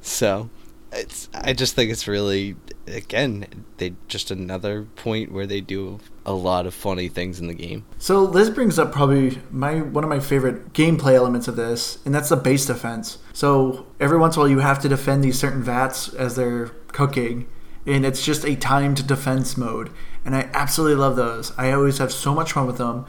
[0.00, 0.48] So
[0.96, 2.56] it's I just think it's really
[2.86, 7.54] again they just another point where they do a lot of funny things in the
[7.54, 7.84] game.
[7.98, 12.14] So this brings up probably my one of my favorite gameplay elements of this, and
[12.14, 13.18] that's the base defense.
[13.32, 16.66] So every once in a while you have to defend these certain vats as they're
[16.88, 17.46] cooking,
[17.86, 19.90] and it's just a timed defense mode.
[20.24, 21.52] And I absolutely love those.
[21.56, 23.06] I always have so much fun with them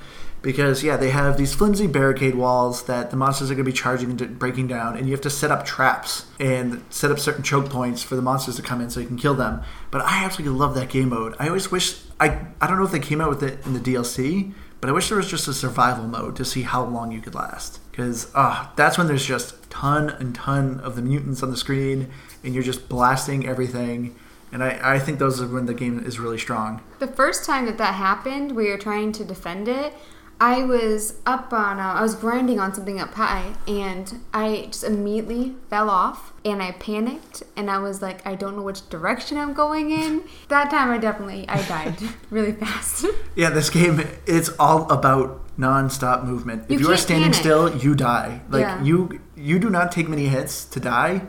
[0.48, 3.78] because yeah, they have these flimsy barricade walls that the monsters are going to be
[3.78, 7.44] charging and breaking down, and you have to set up traps and set up certain
[7.44, 9.62] choke points for the monsters to come in so you can kill them.
[9.92, 11.36] But I absolutely love that game mode.
[11.38, 13.80] I always wish I I don't know if they came out with it in the
[13.82, 17.20] DLC, but I wish there was just a survival mode to see how long you
[17.20, 17.82] could last.
[17.92, 22.10] Because uh, that's when there's just ton and ton of the mutants on the screen,
[22.46, 24.16] and you're just blasting everything.
[24.54, 26.82] And I, I think those are when the game is really strong.
[27.00, 29.92] The first time that that happened, we you're trying to defend it,
[30.40, 34.84] I was up on, uh, I was grinding on something up high, and I just
[34.84, 39.38] immediately fell off, and I panicked, and I was like, I don't know which direction
[39.38, 40.24] I'm going in.
[40.50, 41.98] That time, I definitely, I died
[42.30, 43.06] really fast.
[43.36, 46.70] Yeah, this game it's all about non-stop movement.
[46.70, 47.40] You if you are standing panic.
[47.40, 48.42] still, you die.
[48.50, 48.84] Like Yeah.
[48.84, 51.24] you you do not take many hits to die,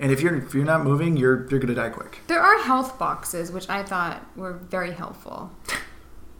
[0.00, 2.20] and if you're if you're not moving, you're you're gonna die quick.
[2.28, 5.50] there are health boxes, which I thought were very helpful,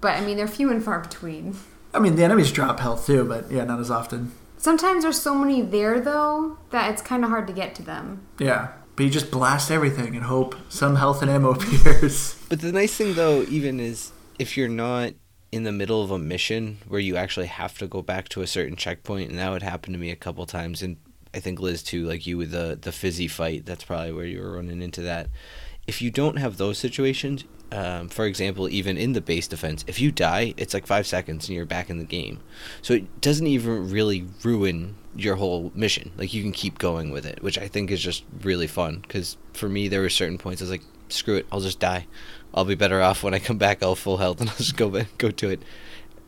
[0.01, 1.57] but I mean, they're few and far between.
[1.95, 4.33] I mean, the enemies drop health too, but yeah, not as often.
[4.59, 8.27] Sometimes there's so many there though that it's kind of hard to get to them.
[8.39, 12.35] Yeah, but you just blast everything and hope some health and ammo appears.
[12.49, 15.13] But the nice thing though, even is if you're not
[15.53, 18.47] in the middle of a mission where you actually have to go back to a
[18.47, 20.97] certain checkpoint, and that would happen to me a couple times, and
[21.33, 23.67] I think Liz too, like you with the the Fizzie fight.
[23.67, 25.29] That's probably where you were running into that.
[25.87, 30.01] If you don't have those situations, um, for example, even in the base defense, if
[30.01, 32.41] you die, it's like five seconds and you're back in the game.
[32.83, 36.13] So it doesn't even really ruin your whole mission.
[36.17, 39.01] Like you can keep going with it, which I think is just really fun.
[39.03, 42.07] Because for me, there were certain points I was like, screw it, I'll just die.
[42.55, 44.89] I'll be better off when I come back all full health and I'll just go
[44.89, 45.63] back, go to it.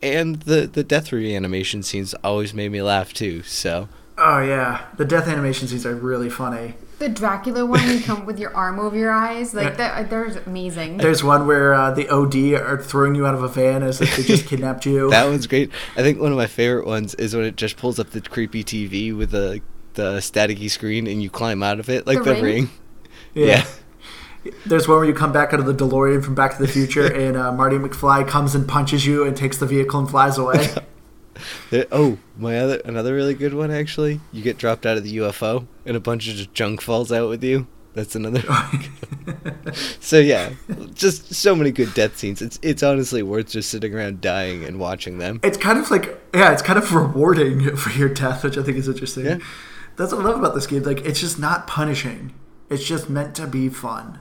[0.03, 3.43] And the the death reanimation scenes always made me laugh too.
[3.43, 6.75] So oh yeah, the death animation scenes are really funny.
[6.99, 10.09] The Dracula one, you come with your arm over your eyes, like that.
[10.09, 10.97] They're amazing.
[10.97, 14.17] There's one where uh, the OD are throwing you out of a van as if
[14.17, 15.11] they just kidnapped you.
[15.11, 15.71] that one's great.
[15.97, 18.65] I think one of my favorite ones is when it just pulls up the creepy
[18.65, 19.61] TV with the
[19.93, 22.43] the staticky screen and you climb out of it like The the, ring?
[22.43, 22.71] ring.
[23.35, 23.67] Yeah.
[24.65, 27.07] There's one where you come back out of the DeLorean from Back to the Future,
[27.13, 30.69] and uh, Marty McFly comes and punches you and takes the vehicle and flies away.
[31.71, 34.21] There- oh, my other another really good one actually.
[34.33, 37.29] You get dropped out of the UFO and a bunch of just junk falls out
[37.29, 37.67] with you.
[37.95, 38.43] That's another.
[40.01, 40.51] so yeah,
[40.93, 42.43] just so many good death scenes.
[42.43, 45.41] It's it's honestly worth just sitting around dying and watching them.
[45.43, 48.77] it's kind of like yeah, it's kind of rewarding for your death, which I think
[48.77, 49.25] is interesting.
[49.25, 49.39] Yeah.
[49.97, 50.83] That's what I love about this game.
[50.83, 52.35] Like it's just not punishing.
[52.69, 54.19] It's just meant to be fun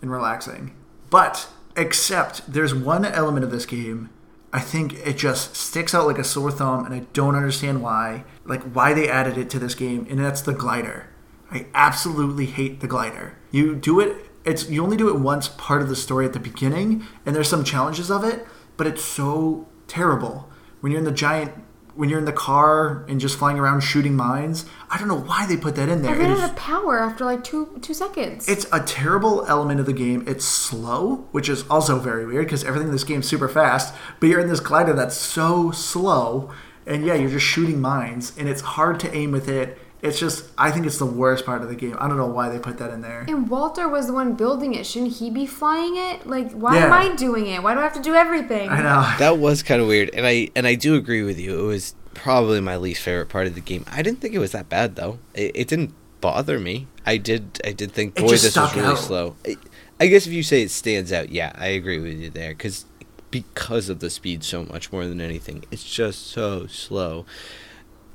[0.00, 0.76] and relaxing.
[1.10, 4.10] But except there's one element of this game
[4.56, 8.24] I think it just sticks out like a sore thumb and I don't understand why.
[8.46, 11.10] Like why they added it to this game and that's the glider.
[11.50, 13.36] I absolutely hate the glider.
[13.50, 14.16] You do it
[14.46, 17.50] it's you only do it once part of the story at the beginning and there's
[17.50, 18.46] some challenges of it,
[18.78, 20.48] but it's so terrible.
[20.80, 21.52] When you're in the giant
[21.96, 25.46] when you're in the car and just flying around shooting mines, I don't know why
[25.46, 26.14] they put that in there.
[26.14, 28.48] I ran out of power after like two two seconds.
[28.48, 30.22] it's a terrible element of the game.
[30.26, 33.94] It's slow, which is also very weird because everything in this game is super fast.
[34.20, 36.52] But you're in this glider that's so slow,
[36.86, 39.78] and yeah, you're just shooting mines, and it's hard to aim with it.
[40.06, 41.96] It's just, I think it's the worst part of the game.
[41.98, 43.24] I don't know why they put that in there.
[43.28, 44.86] and Walter was the one building it.
[44.86, 46.26] Shouldn't he be flying it?
[46.26, 46.86] Like, why Yeah.
[46.86, 47.62] am I doing it?
[47.62, 48.68] Why do I have to do everything?
[48.70, 49.06] I know.
[49.18, 51.58] That was kind of weird, and I and I do agree with you.
[51.58, 53.84] It was probably my least favorite part of the game.
[53.92, 55.18] I didn't think it was that bad though.
[55.34, 56.86] It, it didn't bother me.
[57.04, 58.98] I did I did think boy this was really out.
[58.98, 59.36] slow.
[59.46, 59.56] I,
[60.00, 62.84] I guess if you say it stands out, yeah, I agree with you there because
[63.30, 65.64] because of the speed so much more than anything.
[65.70, 67.26] It's just so slow.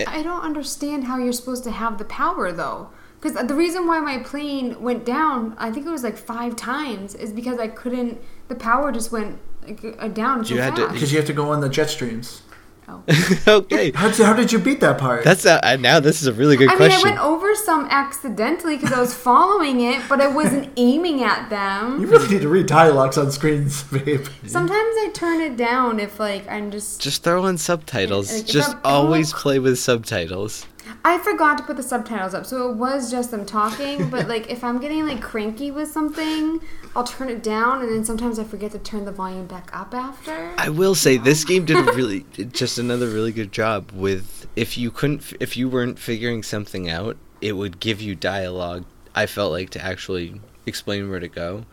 [0.08, 2.90] I don't understand how you're supposed to have the power though.
[3.20, 7.14] Because the reason why my plane went down, I think it was like five times,
[7.14, 8.20] is because I couldn't.
[8.48, 10.94] The power just went like, uh, down so You had to- fast.
[10.94, 12.42] Because you have to go on the jet streams.
[12.88, 13.02] Oh.
[13.46, 13.92] okay.
[13.92, 15.24] How, how did you beat that part?
[15.24, 17.08] That's a, uh, now this is a really good I mean, question.
[17.08, 21.48] I went over some accidentally because I was following it, but I wasn't aiming at
[21.48, 22.00] them.
[22.00, 24.26] you really need to read dialogues on screens, babe.
[24.46, 27.00] Sometimes I turn it down if like I'm just.
[27.00, 28.32] just throw in subtitles.
[28.32, 30.66] Like, just I'm- if I'm always like- play with subtitles.
[31.04, 34.08] I forgot to put the subtitles up, so it was just them talking.
[34.10, 36.60] but like, if I'm getting like cranky with something,
[36.94, 39.94] I'll turn it down, and then sometimes I forget to turn the volume back up
[39.94, 40.52] after.
[40.58, 44.78] I will say this game did a really just another really good job with if
[44.78, 48.84] you couldn't if you weren't figuring something out, it would give you dialogue.
[49.14, 51.66] I felt like to actually explain where to go.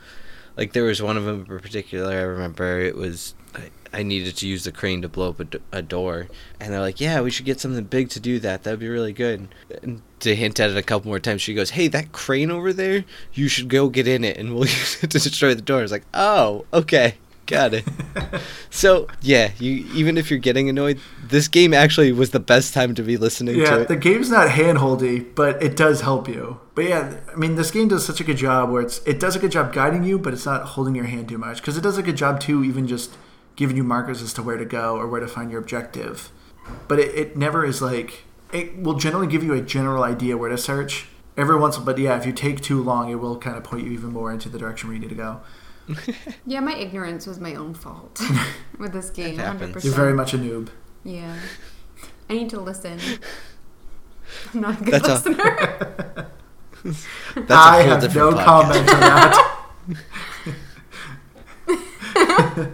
[0.57, 2.11] Like there was one of them in particular.
[2.11, 3.34] I remember it was
[3.94, 6.28] I, needed to use the crane to blow up a, d- a door,
[6.60, 8.64] and they're like, "Yeah, we should get something big to do that.
[8.64, 9.48] That'd be really good."
[9.82, 12.74] And to hint at it a couple more times, she goes, "Hey, that crane over
[12.74, 15.80] there, you should go get in it, and we'll use it to destroy the door."
[15.80, 17.16] I was like, "Oh, okay."
[17.46, 17.84] Got it.
[18.70, 22.94] so yeah, you even if you're getting annoyed, this game actually was the best time
[22.94, 23.88] to be listening to Yeah, it.
[23.88, 26.60] the game's not handholdy, but it does help you.
[26.76, 29.36] But yeah, I mean, this game does such a good job where it's it does
[29.36, 31.82] a good job guiding you, but it's not holding your hand too much because it
[31.82, 33.18] does a good job too, even just
[33.60, 36.32] giving you markers as to where to go or where to find your objective.
[36.88, 40.49] But it, it never is like it will generally give you a general idea where
[40.49, 41.78] to search every once.
[41.78, 44.32] But yeah, if you take too long, it will kind of point you even more
[44.32, 45.41] into the direction where you need to go.
[46.45, 48.22] Yeah, my ignorance was my own fault
[48.80, 49.39] with this game.
[49.39, 49.84] It 100%.
[49.84, 50.70] You're very much a noob.
[51.03, 51.36] Yeah.
[52.30, 52.99] I need to listen.
[54.53, 56.28] I'm not a good That's a- listener.
[56.84, 58.45] That's a I whole have different no podcast.
[58.45, 58.99] comment on
[61.68, 62.70] that.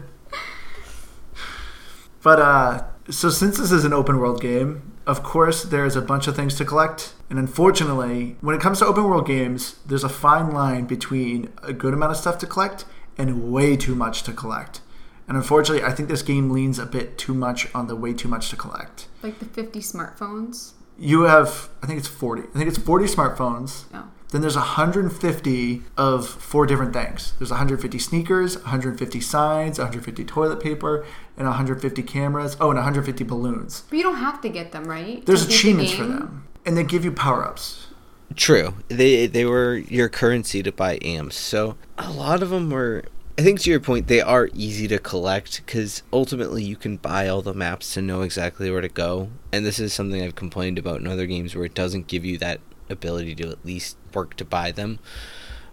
[2.26, 6.26] But uh, so since this is an open world game, of course there's a bunch
[6.26, 10.10] of things to collect, and unfortunately, when it comes to open world games, there's a
[10.10, 12.84] fine line between a good amount of stuff to collect
[13.16, 14.82] and way too much to collect.
[15.28, 18.28] And unfortunately, I think this game leans a bit too much on the way too
[18.28, 19.08] much to collect.
[19.22, 20.72] like the 50 smartphones.
[20.98, 22.42] You have, I think it's 40.
[22.42, 23.84] I think it's 40 smartphones.
[23.94, 24.08] Oh.
[24.32, 27.34] Then there's 150 of four different things.
[27.38, 31.06] There's 150 sneakers, 150 signs, 150 toilet paper,
[31.38, 32.56] and 150 cameras.
[32.60, 33.84] Oh, and 150 balloons.
[33.90, 35.26] But you don't have to get them, right?
[35.26, 37.88] There's To beat the achievements for them, and they give you power ups.
[38.36, 38.74] True.
[38.88, 41.38] They they were your currency to buy amps.
[41.38, 43.04] So a lot of them were.
[43.38, 47.28] I think to your point, they are easy to collect because ultimately you can buy
[47.28, 49.30] all the maps to know exactly where to go.
[49.52, 52.38] And this is something I've complained about in other games where it doesn't give you
[52.38, 55.00] that ability to at least work to buy them.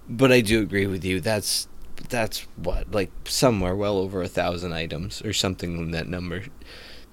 [0.09, 1.21] But I do agree with you.
[1.21, 1.69] That's
[2.09, 6.45] that's what like somewhere well over a thousand items or something in that number,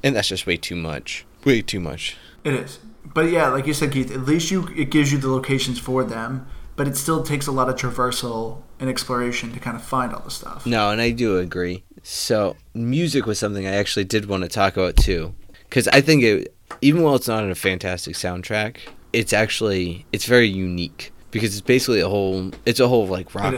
[0.04, 1.26] and that's just way too much.
[1.46, 2.18] Way too much.
[2.44, 2.80] It is.
[3.06, 6.04] But yeah, like you said, Keith, at least you it gives you the locations for
[6.04, 10.14] them, but it still takes a lot of traversal and exploration to kind of find
[10.14, 10.66] all the stuff.
[10.66, 11.84] No, and I do agree.
[12.04, 16.24] So, music was something I actually did want to talk about too, because I think
[16.24, 18.78] it, even while it's not a fantastic soundtrack,
[19.12, 23.56] it's actually it's very unique because it's basically a whole it's a whole like rock.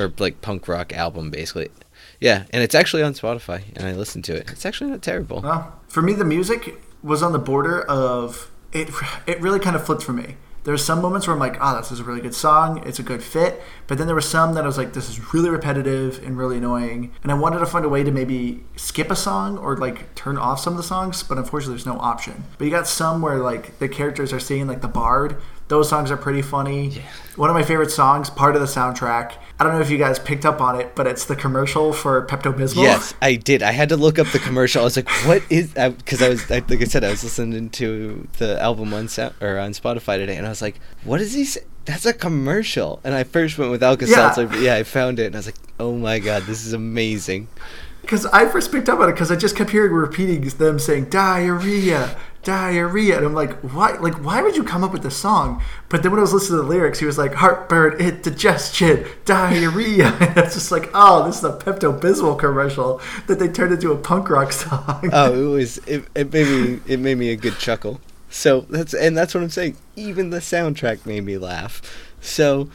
[0.00, 1.70] Or like punk rock album basically.
[2.18, 4.50] Yeah, and it's actually on Spotify, and I listened to it.
[4.50, 5.40] It's actually not terrible.
[5.40, 8.90] Well, for me, the music was on the border of it.
[9.26, 10.36] It really kind of flipped for me.
[10.64, 12.82] There's some moments where I'm like, "Ah, this is a really good song.
[12.86, 15.32] It's a good fit." But then there were some that I was like, "This is
[15.32, 19.10] really repetitive and really annoying." And I wanted to find a way to maybe skip
[19.10, 22.44] a song or like turn off some of the songs, but unfortunately, there's no option.
[22.58, 25.36] But you got some where like the characters are singing like the bard.
[25.70, 27.00] Those songs are pretty funny.
[27.36, 29.34] One of my favorite songs, part of the soundtrack.
[29.60, 32.26] I don't know if you guys picked up on it, but it's the commercial for
[32.26, 32.82] Pepto Bismol.
[32.82, 33.62] Yes, I did.
[33.62, 34.80] I had to look up the commercial.
[34.80, 37.70] I was like, "What is?" Because I, was, I, like I said, I was listening
[37.70, 41.34] to the album on sound, or on Spotify today, and I was like, "What is
[41.34, 41.44] he?
[41.44, 41.60] Say?
[41.84, 44.48] That's a commercial." And I first went with Alka Seltzer.
[44.48, 47.46] but Yeah, I found it, and I was like, "Oh my god, this is amazing!"
[48.00, 51.10] Because I first picked up on it because I just kept hearing repeating them saying
[51.10, 53.92] diarrhea, diarrhea, and I'm like, why?
[53.92, 55.62] Like, why would you come up with this song?
[55.88, 60.06] But then when I was listening to the lyrics, he was like, heartburn, indigestion, diarrhea,
[60.20, 63.92] and it's just like, oh, this is a Pepto Bismol commercial that they turned into
[63.92, 65.10] a punk rock song.
[65.12, 68.00] Oh, it was it, it made me it made me a good chuckle.
[68.30, 69.76] So that's and that's what I'm saying.
[69.96, 71.82] Even the soundtrack made me laugh.
[72.20, 72.70] So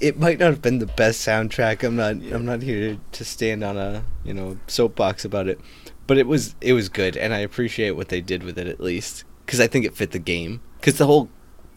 [0.00, 1.82] it might not have been the best soundtrack.
[1.82, 5.60] I'm not I'm not here to stand on a you know soapbox about it,
[6.06, 8.80] but it was it was good, and I appreciate what they did with it at
[8.80, 10.60] least because I think it fit the game.
[10.80, 11.28] Because the whole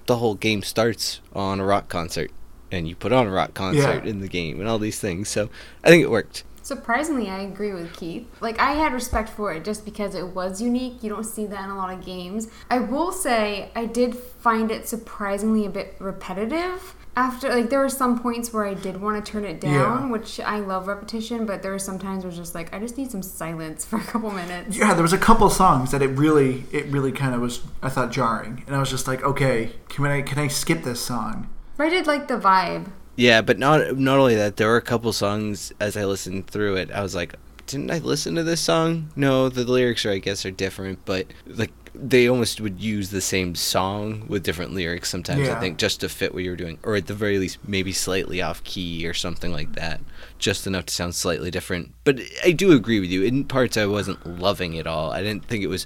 [0.08, 2.32] the whole game starts on a rock concert,
[2.72, 4.10] and you put on a rock concert Yeah.
[4.10, 5.30] in the game, and all these things.
[5.30, 5.50] So
[5.84, 6.44] I think it worked.
[6.62, 8.28] Surprisingly, I agree with Keith.
[8.42, 11.02] Like, I had respect for it just because it was unique.
[11.02, 12.48] You don't see that in a lot of games.
[12.70, 16.94] I will say, I did find it surprisingly a bit repetitive.
[17.16, 20.10] After, like, there were some points where I did want to turn it down, Yeah.
[20.10, 22.97] which I love repetition, but there were some times where it's just like, I just
[22.97, 24.78] need some silence for a couple minutes.
[24.78, 27.89] yeah, there was a couple songs that it really, it really kind of was, I
[27.89, 31.49] thought, jarring, and I was just like, okay, can I, can I skip this song?
[31.78, 32.91] But I did like the vibe.
[33.16, 36.78] Yeah, but not not only that, there were a couple songs as I listened through
[36.78, 37.36] it, I was like,
[37.68, 39.10] didn't I listen to this song?
[39.18, 41.72] No, the lyrics are I guess are different, but like
[42.02, 45.58] they almost would use the same song with different lyrics sometimes, Yeah.
[45.58, 46.80] I think, just to fit what you were doing.
[46.84, 50.02] Or at the very least maybe slightly off key or something like that.
[50.38, 51.91] Just enough to sound slightly different.
[52.04, 53.24] But I do agree with you.
[53.24, 55.12] In parts I wasn't loving it all.
[55.12, 55.86] I didn't think it was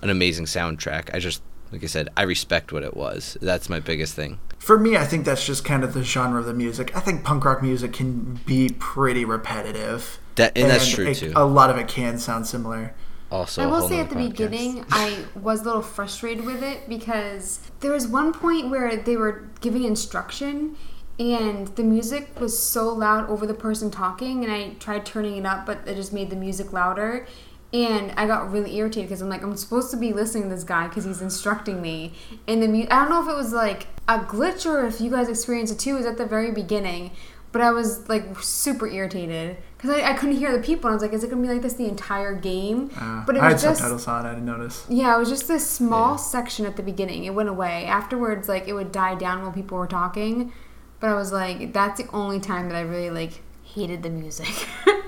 [0.00, 1.14] an amazing soundtrack.
[1.14, 3.38] I just like I said, I respect what it was.
[3.40, 4.38] That's my biggest thing.
[4.58, 6.94] For me, I think that's just kind of the genre of the music.
[6.94, 10.18] I think punk rock music can be pretty repetitive.
[10.34, 11.32] That and, that's true it- too.
[11.34, 12.94] A lot of it can sound similar.
[13.32, 14.28] Also, I will say at the podcast.
[14.30, 19.16] beginning, I was a little frustrated with it because there was one point where they
[19.16, 20.76] were giving instruction
[21.18, 25.46] and the music was so loud over the person talking, and I tried turning it
[25.46, 27.26] up, but it just made the music louder.
[27.72, 30.64] And I got really irritated because I'm like, I'm supposed to be listening to this
[30.64, 32.12] guy because he's instructing me.
[32.46, 35.10] And the mu- I don't know if it was like a glitch or if you
[35.10, 35.94] guys experienced it too.
[35.94, 37.12] It was at the very beginning,
[37.50, 40.88] but I was like super irritated because I, I couldn't hear the people.
[40.88, 42.90] And I was like, is it gonna be like this the entire game?
[42.96, 44.24] Uh, but it was I had was just subtitles on.
[44.26, 44.86] I didn't notice.
[44.88, 46.16] yeah, it was just this small Yeah.
[46.16, 47.24] section at the beginning.
[47.24, 47.84] It went away.
[47.84, 50.52] Afterwards, like it would die down while people were talking.
[51.00, 54.48] But I was like, that's the only time that I really like hated the music.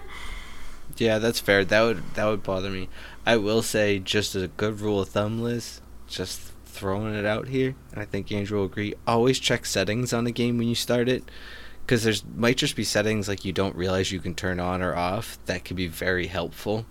[0.97, 1.65] Yeah, that's fair.
[1.65, 2.89] That would that would bother me.
[3.27, 7.49] I will say, just as a good rule of thumb, Liz, just throwing it out
[7.49, 8.95] here, and I think Andrew will agree.
[9.07, 11.25] Always check settings on a game when you start it,
[11.87, 14.95] because there's might just be settings like you don't realize you can turn on or
[14.95, 16.87] off that could be very helpful.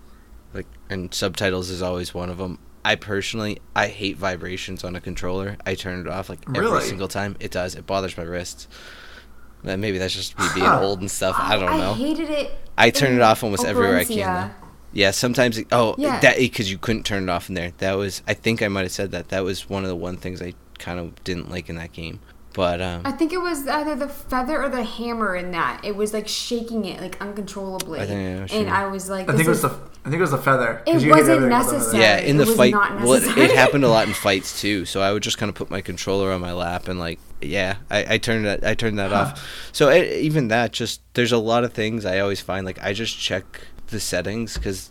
[0.52, 2.58] Like, and subtitles is always one of them.
[2.84, 5.56] I personally, I hate vibrations on a controller.
[5.66, 6.82] I turn it off like every Really?
[6.84, 7.36] single time.
[7.40, 7.74] It does.
[7.74, 8.68] It bothers my wrists.
[9.66, 10.80] Uh, Maybe that's just me being Huh.
[10.82, 11.36] old and stuff.
[11.38, 11.92] I don't know.
[11.92, 12.52] I hated it.
[12.76, 14.16] I turn it off almost everywhere I can.
[14.18, 14.50] Though.
[14.92, 15.58] Yeah, sometimes.
[15.58, 16.20] It, oh, Yeah.
[16.20, 17.72] that because you couldn't turn it off in there.
[17.78, 18.22] That was.
[18.28, 19.30] I think I might have said that.
[19.30, 22.20] That was one of the one things I kind of didn't like in that game.
[22.54, 25.80] But um, I think it was either the feather or the hammer in that.
[25.84, 28.00] It was like shaking it like uncontrollably.
[28.00, 28.70] I think I know and.
[28.70, 29.76] I was like, I think it was is- the
[30.06, 30.82] I think it was the feather.
[30.86, 31.78] 'cause It you hate wasn't everything about the feather.
[31.78, 32.02] necessary.
[32.02, 34.60] yeah, in It the was fight, not well, it, it happened a lot in fights
[34.60, 34.84] too.
[34.84, 37.76] So I would just kind of put my controller on my lap and like, yeah,
[37.90, 38.64] I, I turned that.
[38.64, 39.16] I turned that Huh.
[39.32, 39.68] off.
[39.72, 42.92] So I, even that, just there's a lot of things I always find like I
[42.92, 44.90] just check the settings because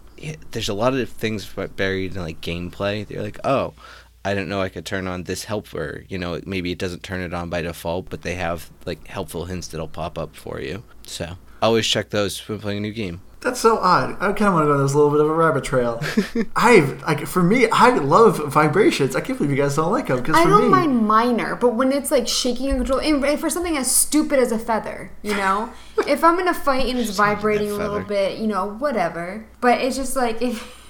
[0.51, 1.45] there's a lot of things
[1.76, 3.05] buried in like gameplay.
[3.07, 3.74] They're like, oh,
[4.26, 6.05] I didn't know I could turn on this helper.
[6.07, 9.45] You know, maybe it doesn't turn it on by default, but they have like helpful
[9.45, 10.84] hints that'll pop up for you.
[11.05, 13.21] So always check those when playing a new game.
[13.41, 14.11] That's so odd.
[14.21, 16.01] I kind of want to go on this little bit of a rabbit trail.
[16.55, 19.17] I've like for me, I love vibrations.
[19.17, 21.55] I can't believe you guys don't like them because I for don't me, mind minor,
[21.57, 24.57] but when it's like shaking and control, and and for something as stupid as a
[24.59, 25.74] feather, you know,
[26.07, 29.45] if I'm in a fight and it's vibrating a little bit, you know, whatever.
[29.59, 30.82] But it's just like if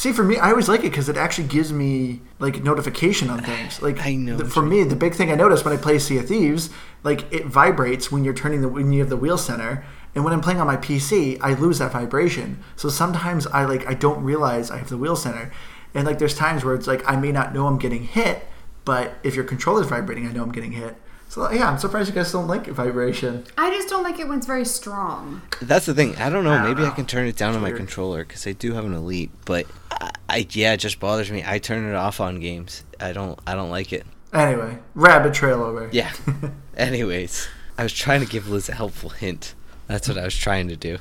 [0.00, 3.42] See, for me, I always like it because it actually gives me like notification on
[3.42, 3.82] things.
[3.82, 6.16] Like I know the- for me, the big thing I notice when I play Sea
[6.16, 6.70] of Thieves,
[7.02, 9.84] like it vibrates when you're turning the when you have the wheel center,
[10.14, 12.64] and when I'm playing on my PC, I lose that vibration.
[12.76, 15.52] So sometimes I like I don't realize I have the wheel center,
[15.92, 18.48] and like there's times where it's like I may not know I'm getting hit,
[18.86, 20.96] but if your controller's vibrating, I know I'm getting hit.
[21.30, 23.44] So yeah, I'm surprised you guys don't like vibration.
[23.56, 25.42] I just don't like it when it's very strong.
[25.62, 26.16] That's the thing.
[26.16, 26.50] I don't know.
[26.50, 28.84] I don't Maybe I can turn it down on my controller because I do have
[28.84, 29.30] an elite.
[29.44, 31.44] But I, I, yeah, it just bothers me.
[31.46, 32.82] I turn it off on games.
[32.98, 33.38] I don't.
[33.46, 34.06] I don't like it.
[34.32, 35.88] Anyway, rabbit trail over.
[35.92, 36.12] Yeah.
[36.76, 37.46] Anyways,
[37.78, 39.54] I was trying to give Liz a helpful hint.
[39.86, 40.98] That's what I was trying to do.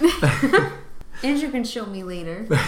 [1.22, 2.48] Andrew can show me later.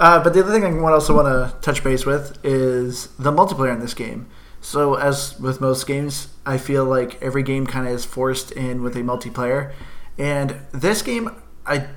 [0.00, 3.32] Uh, but the other thing I want- also want to touch base with is the
[3.32, 4.28] multiplayer in this game.
[4.60, 8.82] So, as with most games, I feel like every game kind of is forced in
[8.82, 9.72] with a multiplayer.
[10.18, 11.30] And this game,
[11.64, 11.88] I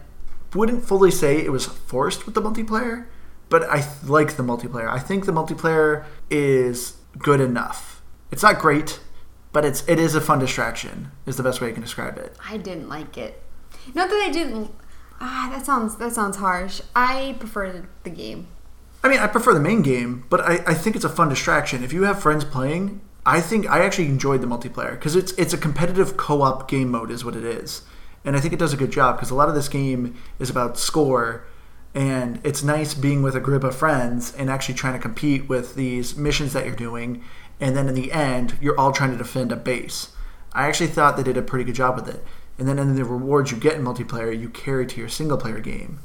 [0.53, 3.07] wouldn't fully say it was forced with the multiplayer,
[3.49, 4.89] but I like the multiplayer.
[4.89, 8.01] I think the multiplayer is good enough.
[8.31, 8.99] It's not great,
[9.51, 11.11] but it's it is a fun distraction.
[11.25, 12.35] Is the best way I can describe it.
[12.47, 13.41] I didn't like it.
[13.93, 14.71] Not that I didn't.
[15.19, 16.81] Ah, that sounds that sounds harsh.
[16.95, 18.47] I preferred the game.
[19.03, 21.83] I mean, I prefer the main game, but I, I think it's a fun distraction.
[21.83, 25.53] If you have friends playing, I think I actually enjoyed the multiplayer because it's it's
[25.53, 27.81] a competitive co-op game mode, is what it is,
[28.23, 30.49] and I think it does a good job because a lot of this game is
[30.49, 31.45] about score,
[31.95, 35.75] and it's nice being with a group of friends and actually trying to compete with
[35.75, 37.23] these missions that you're doing,
[37.59, 40.09] and then in the end, you're all trying to defend a base.
[40.53, 42.23] I actually thought they did a pretty good job with it,
[42.59, 45.59] and then in the rewards you get in multiplayer, you carry to your single player
[45.59, 45.99] game.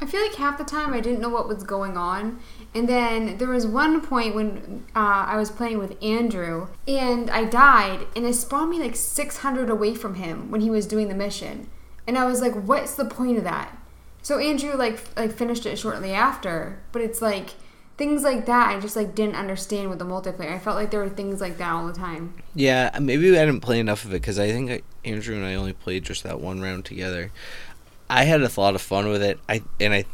[0.00, 2.40] I feel like half the time I didn't know what was going on.
[2.74, 7.44] And then there was one point when uh, I was playing with Andrew and I
[7.44, 11.14] died and it spawned me like 600 away from him when he was doing the
[11.14, 11.68] mission.
[12.06, 13.76] And I was like, what's the point of that?
[14.22, 17.50] So Andrew like like finished it shortly after, but it's like
[17.96, 20.54] things like that I just like didn't understand with the multiplayer.
[20.54, 22.34] I felt like there were things like that all the time.
[22.54, 25.54] Yeah, maybe I didn't play enough of it because I think I, Andrew and I
[25.54, 27.30] only played just that one round together.
[28.10, 29.38] I had a lot of fun with it.
[29.48, 30.04] I and I,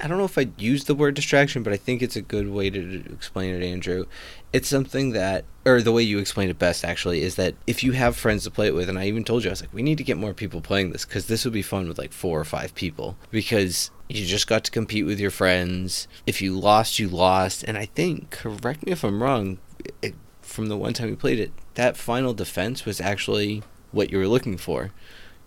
[0.00, 2.50] I don't know if I'd use the word distraction, but I think it's a good
[2.50, 4.04] way to explain it, Andrew.
[4.52, 7.92] It's something that, or the way you explain it best, actually, is that if you
[7.92, 9.82] have friends to play it with, and I even told you, I was like, we
[9.82, 12.38] need to get more people playing this because this would be fun with like four
[12.38, 16.06] or five people because you just got to compete with your friends.
[16.26, 19.58] If you lost, you lost, and I think, correct me if I'm wrong,
[20.02, 24.18] it, from the one time we played it, that final defense was actually what you
[24.18, 24.92] were looking for.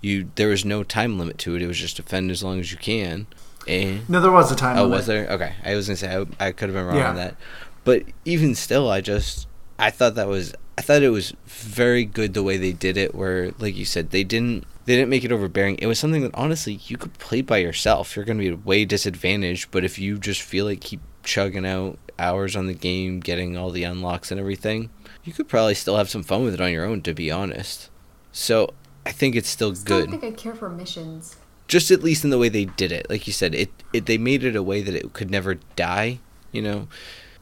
[0.02, 1.62] You there was no time limit to it.
[1.62, 3.28] It was just defend as long as you can.
[3.68, 4.76] And No, there was a time.
[4.76, 4.80] Limit.
[4.80, 4.98] Oh, limit.
[4.98, 5.28] was there?
[5.30, 7.10] Okay, I was gonna say I, I could have been wrong Yeah.
[7.10, 7.36] on that,
[7.84, 9.48] but even still, I just
[9.78, 13.14] I thought that was I thought it was very good the way they did it.
[13.14, 15.76] Where like you said, they didn't they didn't make it overbearing.
[15.78, 18.16] It was something that honestly you could play by yourself.
[18.16, 22.56] You're gonna be way disadvantaged, but if you just feel like keep chugging out hours
[22.56, 24.90] on the game, getting all the unlocks and everything,
[25.24, 27.04] you could probably still have some fun with it on your own.
[27.04, 27.92] To be honest,
[28.32, 28.74] so
[29.06, 31.36] I think it's still Still good I don't think I care for missions.
[31.68, 33.10] just at least in the way they did it.
[33.10, 36.20] Like you said, it, it they made it a way that it could never die.
[36.52, 36.88] You know,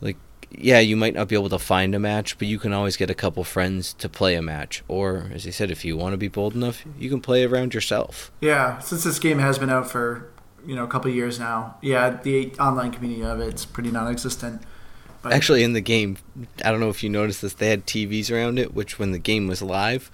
[0.02, 0.18] like
[0.52, 3.10] yeah, you might not be able to find a match, but you can always get
[3.10, 4.84] a couple friends to play a match.
[4.88, 7.74] Or as I said, if you want to be bold enough, you can play around
[7.74, 8.32] yourself.
[8.42, 10.30] Yeah, since this game has been out for
[10.66, 14.62] you know a couple of years now, yeah, the online community of it's pretty non-existent.
[15.22, 16.16] But Actually, in the game,
[16.64, 19.20] I don't know if you noticed this, they had TVs around it, which when the
[19.20, 20.10] game was live,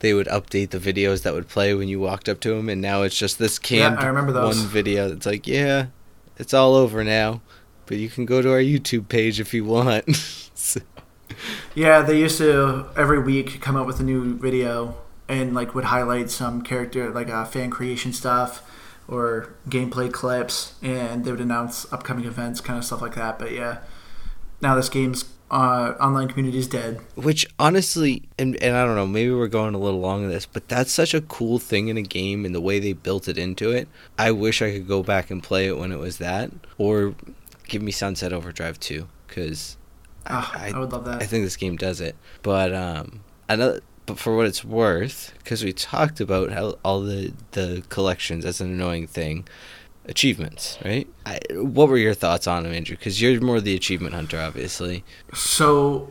[0.00, 2.80] they would update the videos that would play when you walked up to them, and
[2.80, 5.10] now it's just this Yeah, canned I remember one video.
[5.10, 5.86] It's like, yeah,
[6.38, 7.40] it's all over now,
[7.86, 10.04] but you can go to our YouTube page if you want.
[10.58, 10.80] So-
[11.74, 14.96] yeah, they used to every week come out with a new video
[15.28, 18.62] and like would highlight some character like uh, fan creation stuff
[19.06, 23.38] or gameplay clips, and they would announce upcoming events, kind of stuff like that.
[23.38, 23.78] But yeah,
[24.60, 27.00] now this game's uh, online community is dead.
[27.14, 30.46] Which honestly, and, and I don't know, maybe we're going a little long on this,
[30.46, 33.38] but that's such a cool thing in a game and the way they built it
[33.38, 33.88] into it.
[34.18, 37.14] I wish I could go back and play it when it was that, or
[37.68, 39.76] give me Sunset Overdrive 2, because
[40.26, 41.22] Ah, I, would love that.
[41.22, 42.16] I think this game does it.
[42.42, 47.32] But um, another, but for what it's worth, because we talked about how all the
[47.52, 49.46] the collections as an annoying thing,
[50.06, 51.06] achievements, right?
[51.24, 52.96] I, what were your thoughts on them, Andrew?
[52.96, 55.04] Because you're more the achievement hunter, obviously.
[55.34, 56.10] So,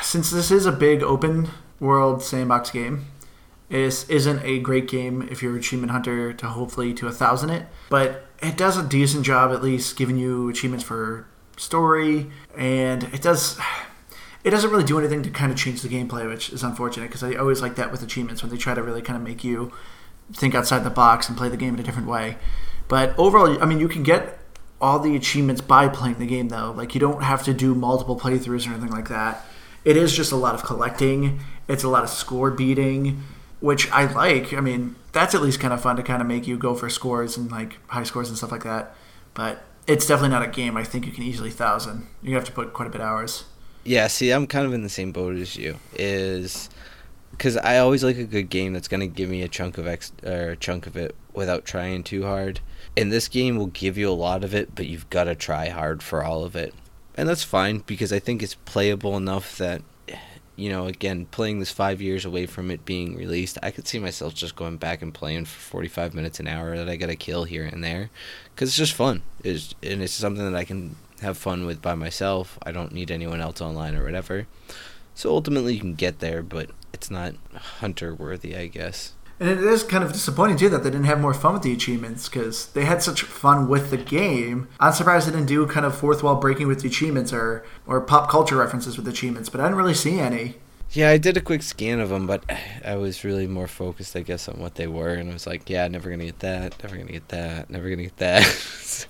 [0.00, 1.48] since this is a big open
[1.80, 3.06] world sandbox game,
[3.68, 7.66] this isn't a great game if you're achievement hunter to hopefully to a thousand it,
[7.88, 11.26] but it does a decent job at least giving you achievements for
[11.56, 13.58] story, and it does.
[14.44, 17.22] It doesn't really do anything to kind of change the gameplay, which is unfortunate because
[17.22, 19.72] I always like that with achievements when they try to really kind of make you
[20.32, 22.36] think outside the box and play the game in a different way.
[22.92, 24.38] But overall, I mean, you can get
[24.78, 26.72] all the achievements by playing the game, though.
[26.72, 29.46] Like, you don't have to do multiple playthroughs or anything like that.
[29.82, 33.22] It is just a lot of collecting, it's a lot of score beating,
[33.60, 34.52] which I like.
[34.52, 36.90] I mean, that's at least kind of fun to kind of make you go for
[36.90, 38.94] scores and like high scores and stuff like that.
[39.32, 42.08] But it's definitely not a game I think you can easily thousand.
[42.20, 43.44] You have to put quite a bit of hours.
[43.84, 45.78] Yeah, see, I'm kind of in the same boat as you.
[45.94, 46.68] Is
[47.30, 50.12] because I always like a good game that's gonna give me a chunk of ex
[50.22, 52.60] or a chunk of it without trying too hard.
[52.96, 55.70] And this game will give you a lot of it, but you've got to try
[55.70, 56.74] hard for all of it,
[57.14, 59.80] and that's fine because I think it's playable enough that,
[60.56, 63.98] you know, again, playing this five years away from it being released, I could see
[63.98, 67.16] myself just going back and playing for 45 minutes an hour that I got to
[67.16, 68.10] kill here and there,
[68.54, 69.22] because it's just fun.
[69.42, 72.58] It's and it's something that I can have fun with by myself.
[72.62, 74.46] I don't need anyone else online or whatever.
[75.14, 79.14] So ultimately, you can get there, but it's not hunter worthy, I guess.
[79.42, 81.72] And it is kind of disappointing too that they didn't have more fun with the
[81.72, 84.68] achievements because they had such fun with the game.
[84.78, 88.00] I'm surprised they didn't do kind of fourth wall breaking with the achievements or or
[88.00, 90.58] pop culture references with the achievements, but I didn't really see any.
[90.92, 92.44] Yeah, I did a quick scan of them, but
[92.84, 95.68] I was really more focused, I guess, on what they were, and I was like,
[95.68, 98.44] yeah, never gonna get that, never gonna get that, never gonna get that.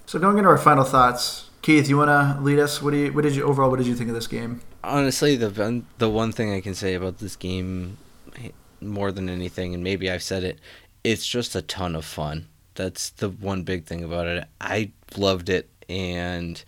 [0.07, 2.81] So going into our final thoughts, Keith, you want to lead us?
[2.81, 4.63] What do you what did you overall what did you think of this game?
[4.83, 7.99] Honestly, the the one thing I can say about this game,
[8.89, 10.59] more than anything, and maybe I've said it,
[11.05, 12.47] it's just a ton of fun.
[12.75, 14.45] That's the one big thing about it.
[14.61, 16.63] I loved it, and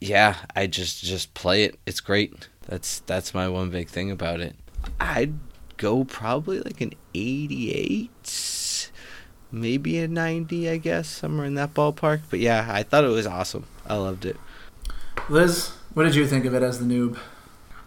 [0.00, 1.78] yeah, I just just play it.
[1.86, 2.48] It's great.
[2.66, 4.54] That's that's my one big thing about it.
[5.00, 5.34] I'd
[5.76, 8.90] go probably like an 88,
[9.50, 12.20] maybe a 90, I guess, somewhere in that ballpark.
[12.30, 13.66] But yeah, I thought it was awesome.
[13.86, 14.36] I loved it.
[15.28, 17.18] Liz, what did you think of it as the noob?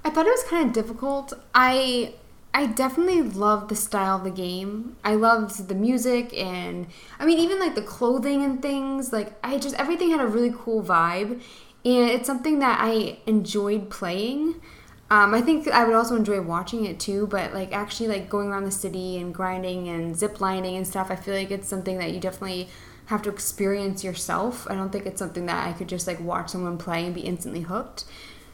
[0.04, 1.34] I thought it was kind of difficult.
[1.56, 2.14] I
[2.54, 4.96] I definitely loved the style of the game.
[5.04, 6.88] I loved the music and
[7.20, 9.12] I mean even like the clothing and things.
[9.12, 11.42] Like I just everything had a really cool vibe,
[11.84, 14.62] and it's something that I enjoyed playing.
[15.10, 18.50] Um, I think I would also enjoy watching it too, but like actually like going
[18.50, 21.98] around the city and grinding and zip lining and stuff, I feel like it's something
[21.98, 22.70] that you definitely
[23.08, 24.66] have to experience yourself.
[24.70, 27.22] I don't think it's something that I could just like watch someone play and be
[27.22, 28.06] instantly hooked.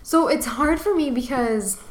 [0.03, 1.81] So it's hard for me because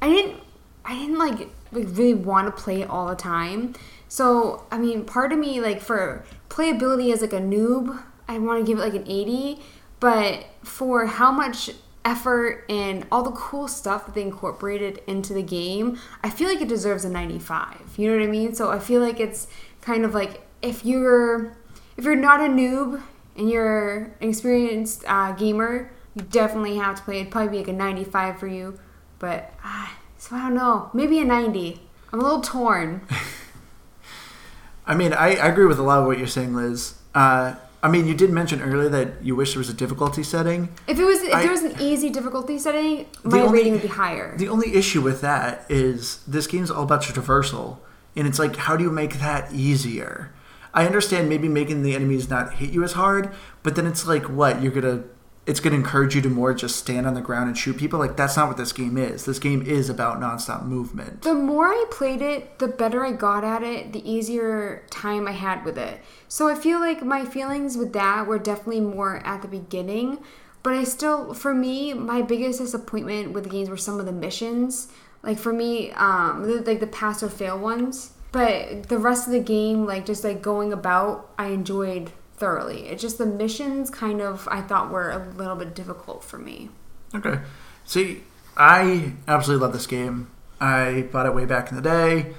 [0.00, 0.40] I didn't
[0.86, 3.74] I didn't like like really want to play it all the time.
[4.08, 8.64] So I mean, part of me like for playability as like a noob, I want
[8.64, 9.60] to give it like an 80,
[10.00, 11.70] but for how much
[12.04, 16.60] effort and all the cool stuff that they incorporated into the game, I feel like
[16.60, 17.94] it deserves a 95.
[17.96, 18.54] You know what I mean?
[18.54, 19.48] So I feel like it's
[19.80, 21.56] kind of like if you're
[21.96, 23.02] if you're not a noob
[23.36, 27.20] and you're an experienced uh, gamer, you definitely have to play.
[27.20, 28.78] It'd probably be like a 95 for you,
[29.18, 29.88] but uh,
[30.28, 31.80] so I don't know, maybe a 90.
[32.12, 33.02] I'm a little torn.
[34.86, 36.94] I mean, I, I agree with a lot of what you're saying, Liz.
[37.14, 40.68] Uh, I mean, you did mention earlier that you wish there was a difficulty setting.
[40.86, 43.82] If it was if I- there was an easy difficulty setting, my only- rating would
[43.82, 44.36] be higher.
[44.36, 47.78] The only issue with that is this game's all about your traversal,
[48.16, 50.32] and it's like, how do you make that easier?
[50.72, 53.30] I understand maybe making the enemies not hit you as hard,
[53.62, 55.04] but then it's like, what you're gonna?
[55.46, 57.98] It's gonna encourage you to more just stand on the ground and shoot people.
[58.00, 59.24] Like that's not what this game is.
[59.24, 61.22] This game is about nonstop movement.
[61.22, 65.32] The more I played it, the better I got at it, the easier time I
[65.32, 66.00] had with it.
[66.26, 70.18] So I feel like my feelings with that were definitely more at the beginning.
[70.64, 74.10] But I still, for me, my biggest disappointment with the games were some of the
[74.12, 74.88] missions.
[75.22, 78.10] Like for me, um, the- like the pass or fail ones.
[78.32, 82.88] But the rest of the game, like just like going about, I enjoyed thoroughly.
[82.88, 86.70] It's just the missions kind of I thought were a little bit difficult for me.
[87.14, 87.40] Okay.
[87.84, 88.22] See,
[88.56, 90.30] I absolutely love this game.
[90.60, 92.34] I bought it way back in the day,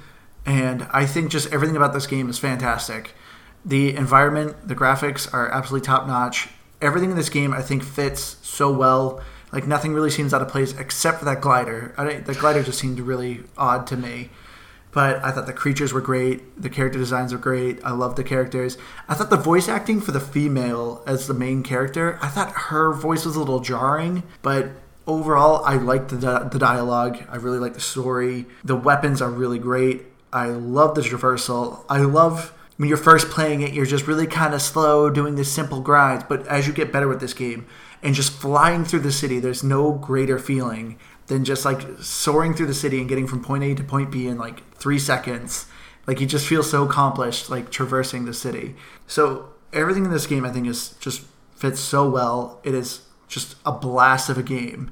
[0.45, 3.13] and I think just everything about this game is fantastic.
[3.63, 6.49] The environment, the graphics are absolutely top notch.
[6.81, 9.21] Everything in this game, I think, fits so well.
[9.51, 11.93] Like nothing really seems out of place except for that glider.
[12.25, 14.29] The glider just seemed really odd to me.
[14.97, 16.59] But I thought the creatures were great.
[16.59, 17.79] The character designs were great.
[17.85, 18.79] I loved the characters.
[19.07, 22.93] I thought the voice acting for the female as the main character, I thought her
[22.93, 24.71] voice was a little jarring, but
[25.05, 27.23] overall, I liked the, the dialogue.
[27.29, 28.47] I really liked the story.
[28.63, 30.05] The weapons are really great.
[30.33, 31.85] I love the traversal.
[31.87, 35.45] I love when you're first playing it, you're just really kind of slow doing the
[35.45, 36.25] simple grinds.
[36.27, 37.67] But as you get better with this game
[38.01, 40.97] and just flying through the city, there's no greater feeling
[41.28, 44.28] than just like soaring through the city and getting from point A to point B
[44.28, 45.67] in like three seconds.
[46.05, 48.75] Like you just feel so accomplished, like traversing the city.
[49.07, 51.23] So everything in this game, I think, is just
[51.55, 52.61] fits so well.
[52.63, 54.91] It is just a blast of a game,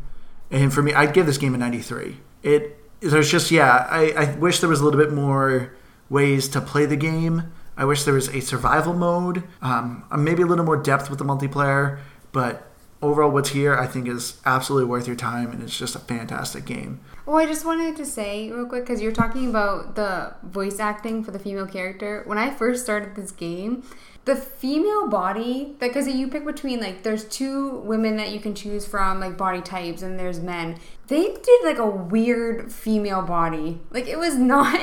[0.52, 2.18] and for me, I'd give this game a 93.
[2.44, 5.74] It there's just yeah, I, I wish there was a little bit more
[6.10, 7.52] ways to play the game.
[7.78, 11.26] I wish there was a survival mode, um, maybe a little more depth with the
[11.26, 12.00] multiplayer,
[12.32, 12.72] but
[13.02, 16.66] overall, what's here I think is absolutely worth your time, and it's just a fantastic
[16.66, 17.00] game.
[17.28, 21.24] Oh, I just wanted to say real quick because you're talking about the voice acting
[21.24, 22.22] for the female character.
[22.26, 23.84] When I first started this game,
[24.26, 28.86] the female body, because you pick between like there's two women that you can choose
[28.88, 30.78] from, like body types, and there's men.
[31.08, 33.80] They did like a weird female body.
[33.92, 34.80] Like it was not.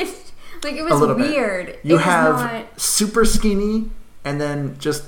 [0.62, 1.30] Like it was little bit.
[1.30, 1.78] weird.
[1.82, 3.90] You it was have not- super skinny
[4.24, 5.04] and then just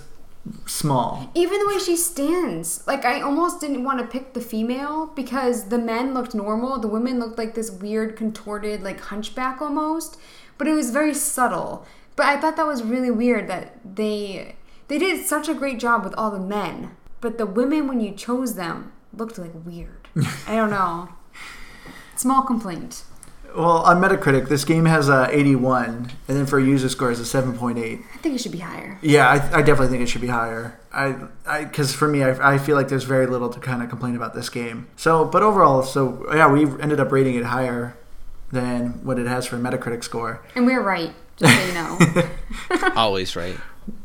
[0.66, 1.30] small.
[1.34, 5.68] Even the way she stands, like I almost didn't want to pick the female because
[5.68, 10.18] the men looked normal, the women looked like this weird contorted like hunchback almost,
[10.59, 11.86] but it was very subtle.
[12.16, 14.57] But I thought that was really weird that they
[14.88, 18.12] they did such a great job with all the men, but the women when you
[18.12, 20.09] chose them looked like weird.
[20.47, 21.09] I don't know.
[22.16, 23.05] Small complaint.
[23.55, 27.20] Well, on Metacritic, this game has a 81, and then for a user score is
[27.20, 27.78] a 7.8.
[27.78, 28.98] I think it should be higher.
[29.00, 30.80] Yeah, I, I definitely think it should be higher.
[30.92, 33.88] I, I, because for me, I, I feel like there's very little to kind of
[33.88, 34.88] complain about this game.
[34.96, 37.96] So, but overall, so yeah, we ended up rating it higher
[38.50, 40.44] than what it has for a Metacritic score.
[40.57, 42.90] And we're right, just so you know.
[42.96, 43.57] Always right.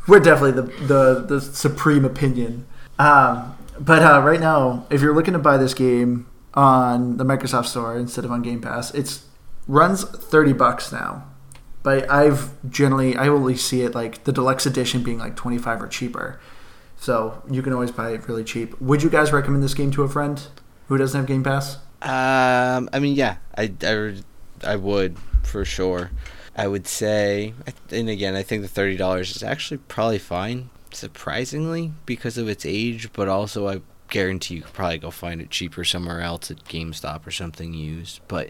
[0.07, 2.67] We're definitely the the, the supreme opinion.
[2.99, 7.67] Um, but uh, right now, if you're looking to buy this game on the Microsoft
[7.67, 9.23] Store instead of on Game Pass, it's
[9.67, 11.25] runs thirty bucks now.
[11.81, 15.81] But I've generally I only see it like the deluxe edition being like twenty five
[15.81, 16.39] or cheaper.
[16.97, 18.79] So you can always buy it really cheap.
[18.81, 20.45] Would you guys recommend this game to a friend
[20.87, 21.77] who doesn't have Game Pass?
[22.01, 24.15] Um, I mean, yeah, I, I,
[24.63, 26.11] I would for sure.
[26.55, 27.53] I would say,
[27.89, 32.65] and again, I think the thirty dollars is actually probably fine, surprisingly because of its
[32.65, 33.13] age.
[33.13, 33.79] But also, I
[34.09, 38.21] guarantee you could probably go find it cheaper somewhere else at GameStop or something used.
[38.27, 38.49] But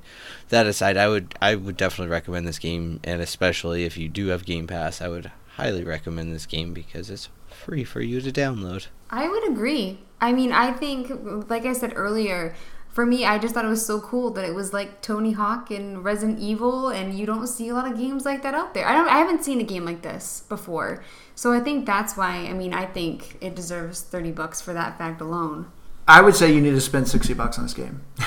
[0.49, 4.27] that aside, I would I would definitely recommend this game, and especially if you do
[4.27, 8.31] have Game Pass, I would highly recommend this game because it's free for you to
[8.31, 8.87] download.
[9.09, 9.99] I would agree.
[10.21, 11.11] I mean, I think,
[11.49, 12.55] like I said earlier,
[12.89, 15.71] for me, I just thought it was so cool that it was like Tony Hawk
[15.71, 18.87] and Resident Evil, and you don't see a lot of games like that out there.
[18.87, 21.03] I don't, I haven't seen a game like this before,
[21.35, 22.47] so I think that's why.
[22.47, 25.71] I mean, I think it deserves thirty bucks for that fact alone.
[26.07, 28.01] I would say you need to spend sixty bucks on this game.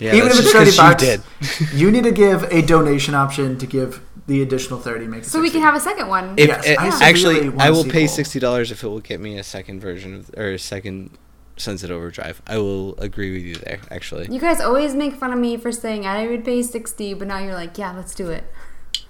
[0.00, 1.74] Yeah, Even that's if it's just thirty 'cause bucks, you did.
[1.80, 5.06] you need to give a donation option to give the additional thirty.
[5.06, 6.34] Make it So we can have a second one.
[6.36, 8.88] If, Yes, eh, I actually, severely want I a will pay sixty dollars if it
[8.88, 11.16] will get me a second version of or a second
[11.56, 12.42] Sunset Overdrive.
[12.46, 13.80] I will agree with you there.
[13.90, 17.28] Actually, You guys always make fun of me for saying I would pay 60, but
[17.28, 18.44] now you're like, yeah, let's do it.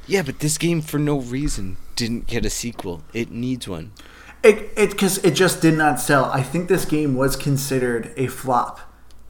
[0.06, 3.02] yeah, but this game for no reason didn't get a sequel.
[3.12, 3.92] It needs one.
[4.42, 6.26] It it because it just did not sell.
[6.26, 8.80] I think this game was considered a flop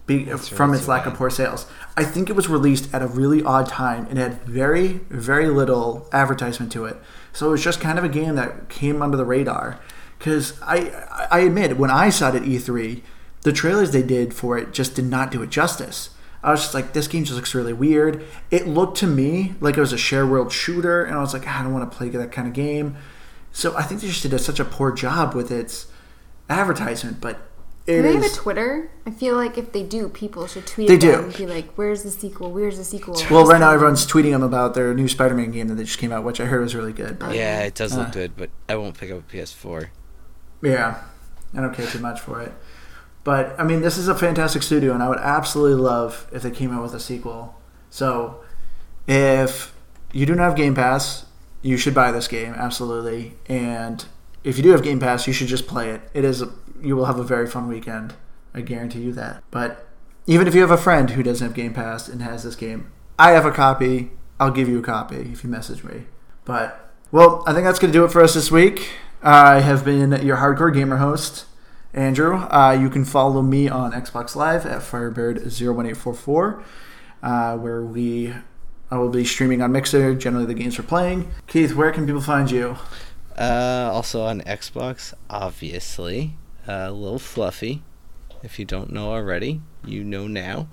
[0.06, 1.66] be, from right, its lack of poor sales.
[1.96, 6.08] I think it was released at a really odd time and had very very little
[6.12, 6.96] advertisement to it.
[7.32, 9.78] So it was just kind of a game that came under the radar.
[10.24, 13.02] Because I I admit when I saw it at E3,
[13.42, 16.08] the trailers they did for it just did not do it justice.
[16.42, 18.24] I was just like, this game just looks really weird.
[18.50, 21.46] It looked to me like it was a share world shooter, and I was like,
[21.46, 22.96] I don't want to play that kind of game.
[23.52, 25.88] So I think they just did a, such a poor job with its
[26.50, 27.38] advertisement, but
[27.86, 28.90] it Do they have a Twitter?
[29.06, 31.24] I feel like if they do, people should tweet They at them do.
[31.26, 32.50] and be like, where's the sequel?
[32.50, 33.14] Where's the sequel?
[33.30, 36.12] well, right now everyone's tweeting them about their new Spider-Man game that they just came
[36.12, 37.18] out, which I heard was really good.
[37.18, 38.12] But Yeah, it does look Uh.
[38.12, 39.88] good, but I won't pick up a PS4.
[40.64, 41.02] Yeah,
[41.54, 42.52] I don't care too much for it.
[43.22, 46.50] But I mean, this is a fantastic studio, and I would absolutely love if they
[46.50, 47.60] came out with a sequel.
[47.90, 48.42] So,
[49.06, 49.74] if
[50.12, 51.26] you do not have Game Pass,
[51.62, 53.34] you should buy this game absolutely.
[53.46, 54.04] And
[54.44, 56.02] if you do have Game Pass, you should just play it.
[56.12, 56.44] It is
[56.80, 58.14] you will have a very fun weekend.
[58.52, 59.42] I guarantee you that.
[59.50, 59.86] But
[60.26, 62.92] even if you have a friend who doesn't have Game Pass and has this game,
[63.18, 64.10] I have a copy.
[64.38, 66.04] I'll give you a copy if you message me.
[66.44, 68.90] But well, I think that's going to do it for us this week.
[69.24, 71.46] I have been your hardcore gamer host,
[71.94, 72.36] Andrew.
[72.36, 76.62] Uh, you can follow me on Xbox Live at Firebird01844,
[77.22, 78.34] uh, where we
[78.90, 80.14] I will be streaming on Mixer.
[80.14, 81.32] Generally, the games we're playing.
[81.46, 82.76] Keith, where can people find you?
[83.38, 86.36] Uh, also on Xbox, obviously,
[86.68, 87.82] uh, Little Fluffy.
[88.42, 90.68] If you don't know already, you know now.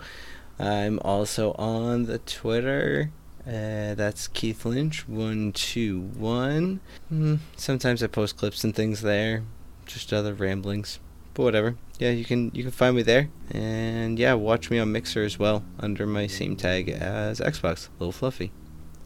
[0.60, 3.12] I'm also on the Twitter.
[3.46, 6.80] Uh, that's Keith Lynch one two one.
[7.12, 9.44] Mm, sometimes I post clips and things there,
[9.86, 11.00] just other ramblings,
[11.34, 11.76] but whatever.
[11.98, 15.40] Yeah, you can you can find me there, and yeah, watch me on Mixer as
[15.40, 18.52] well under my same tag as Xbox Little Fluffy,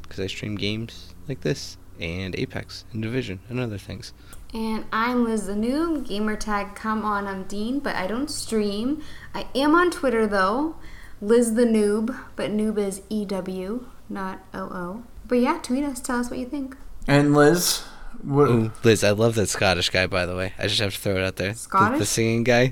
[0.02, 4.12] because I stream games like this and Apex and Division and other things.
[4.54, 6.08] And I'm Liz the Noob.
[6.08, 9.02] Gamer tag come on, I'm Dean, but I don't stream.
[9.34, 10.76] I am on Twitter though.
[11.22, 15.04] Liz the Noob, but noob is E W, not O O.
[15.28, 16.76] But yeah, tweet us, tell us what you think.
[17.08, 17.84] And Liz,
[18.22, 20.08] what, Ooh, Liz, I love that Scottish guy.
[20.08, 21.54] By the way, I just have to throw it out there.
[21.54, 22.68] The- The, singing guy.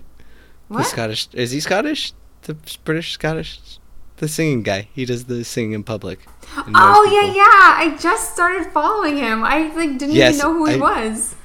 [0.69, 0.85] The What?
[0.85, 2.13] Scottish is he Scottish?
[2.43, 3.79] The British Scottish.
[4.17, 4.87] The singing guy.
[4.93, 6.19] He does the singing in public.
[6.55, 7.35] Oh yeah, people.
[7.35, 7.93] yeah.
[7.93, 9.43] I just started following him.
[9.43, 11.35] I like didn't Yes, even know who he I- was.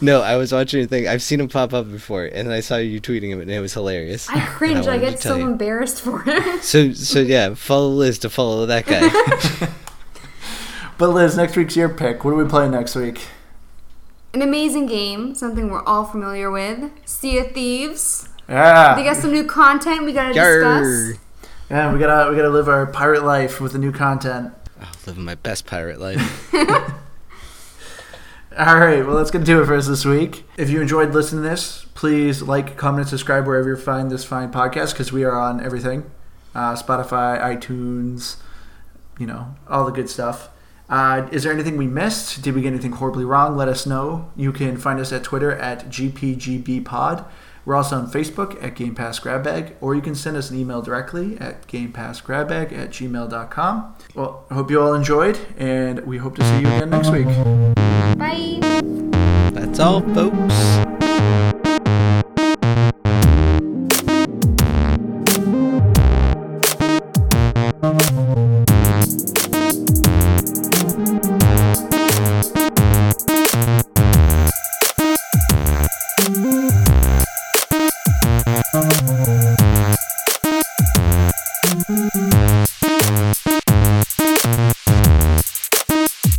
[0.00, 1.08] No, I was watching a thing.
[1.08, 3.72] I've seen him pop up before, and I saw you tweeting him, and it was
[3.72, 4.28] hilarious.
[4.28, 4.86] I cringe.
[4.86, 5.46] I, wanted to get so you.
[5.46, 6.58] embarrassed for him.
[6.62, 9.08] So so yeah, follow Liz to follow that guy.
[10.98, 12.24] but Liz, next week's your pick.
[12.24, 13.26] What are we playing next week?
[14.34, 16.90] An amazing game, something we're all familiar with.
[17.06, 18.28] Sea of Thieves.
[18.48, 20.82] Yeah, They got some new content we gotta Yarr.
[20.82, 21.20] discuss.
[21.70, 24.52] yeah, we gotta we gotta live our pirate life with the new content.
[24.80, 26.52] Oh, living my best pirate life.
[28.58, 30.44] All right, well, that's going to do it for us this week.
[30.56, 34.24] If you enjoyed listening to this, please like, comment, and subscribe wherever you find this
[34.24, 36.10] fine podcast because we are on everything
[36.54, 38.36] uh, Spotify, iTunes,
[39.18, 40.48] you know, all the good stuff.
[40.88, 42.40] Uh, is there anything we missed?
[42.42, 43.58] Did we get anything horribly wrong?
[43.58, 44.32] Let us know.
[44.36, 47.26] You can find us at Twitter at GPGBpod.
[47.66, 50.58] We're also on Facebook at Game Pass Grab Bag, or you can send us an
[50.58, 53.96] email directly at GamePassGrabBag at gmail.com.
[54.14, 57.26] Well, I hope you all enjoyed, and we hope to see you again next week.
[58.16, 58.60] Bye.
[59.52, 60.95] That's all, folks.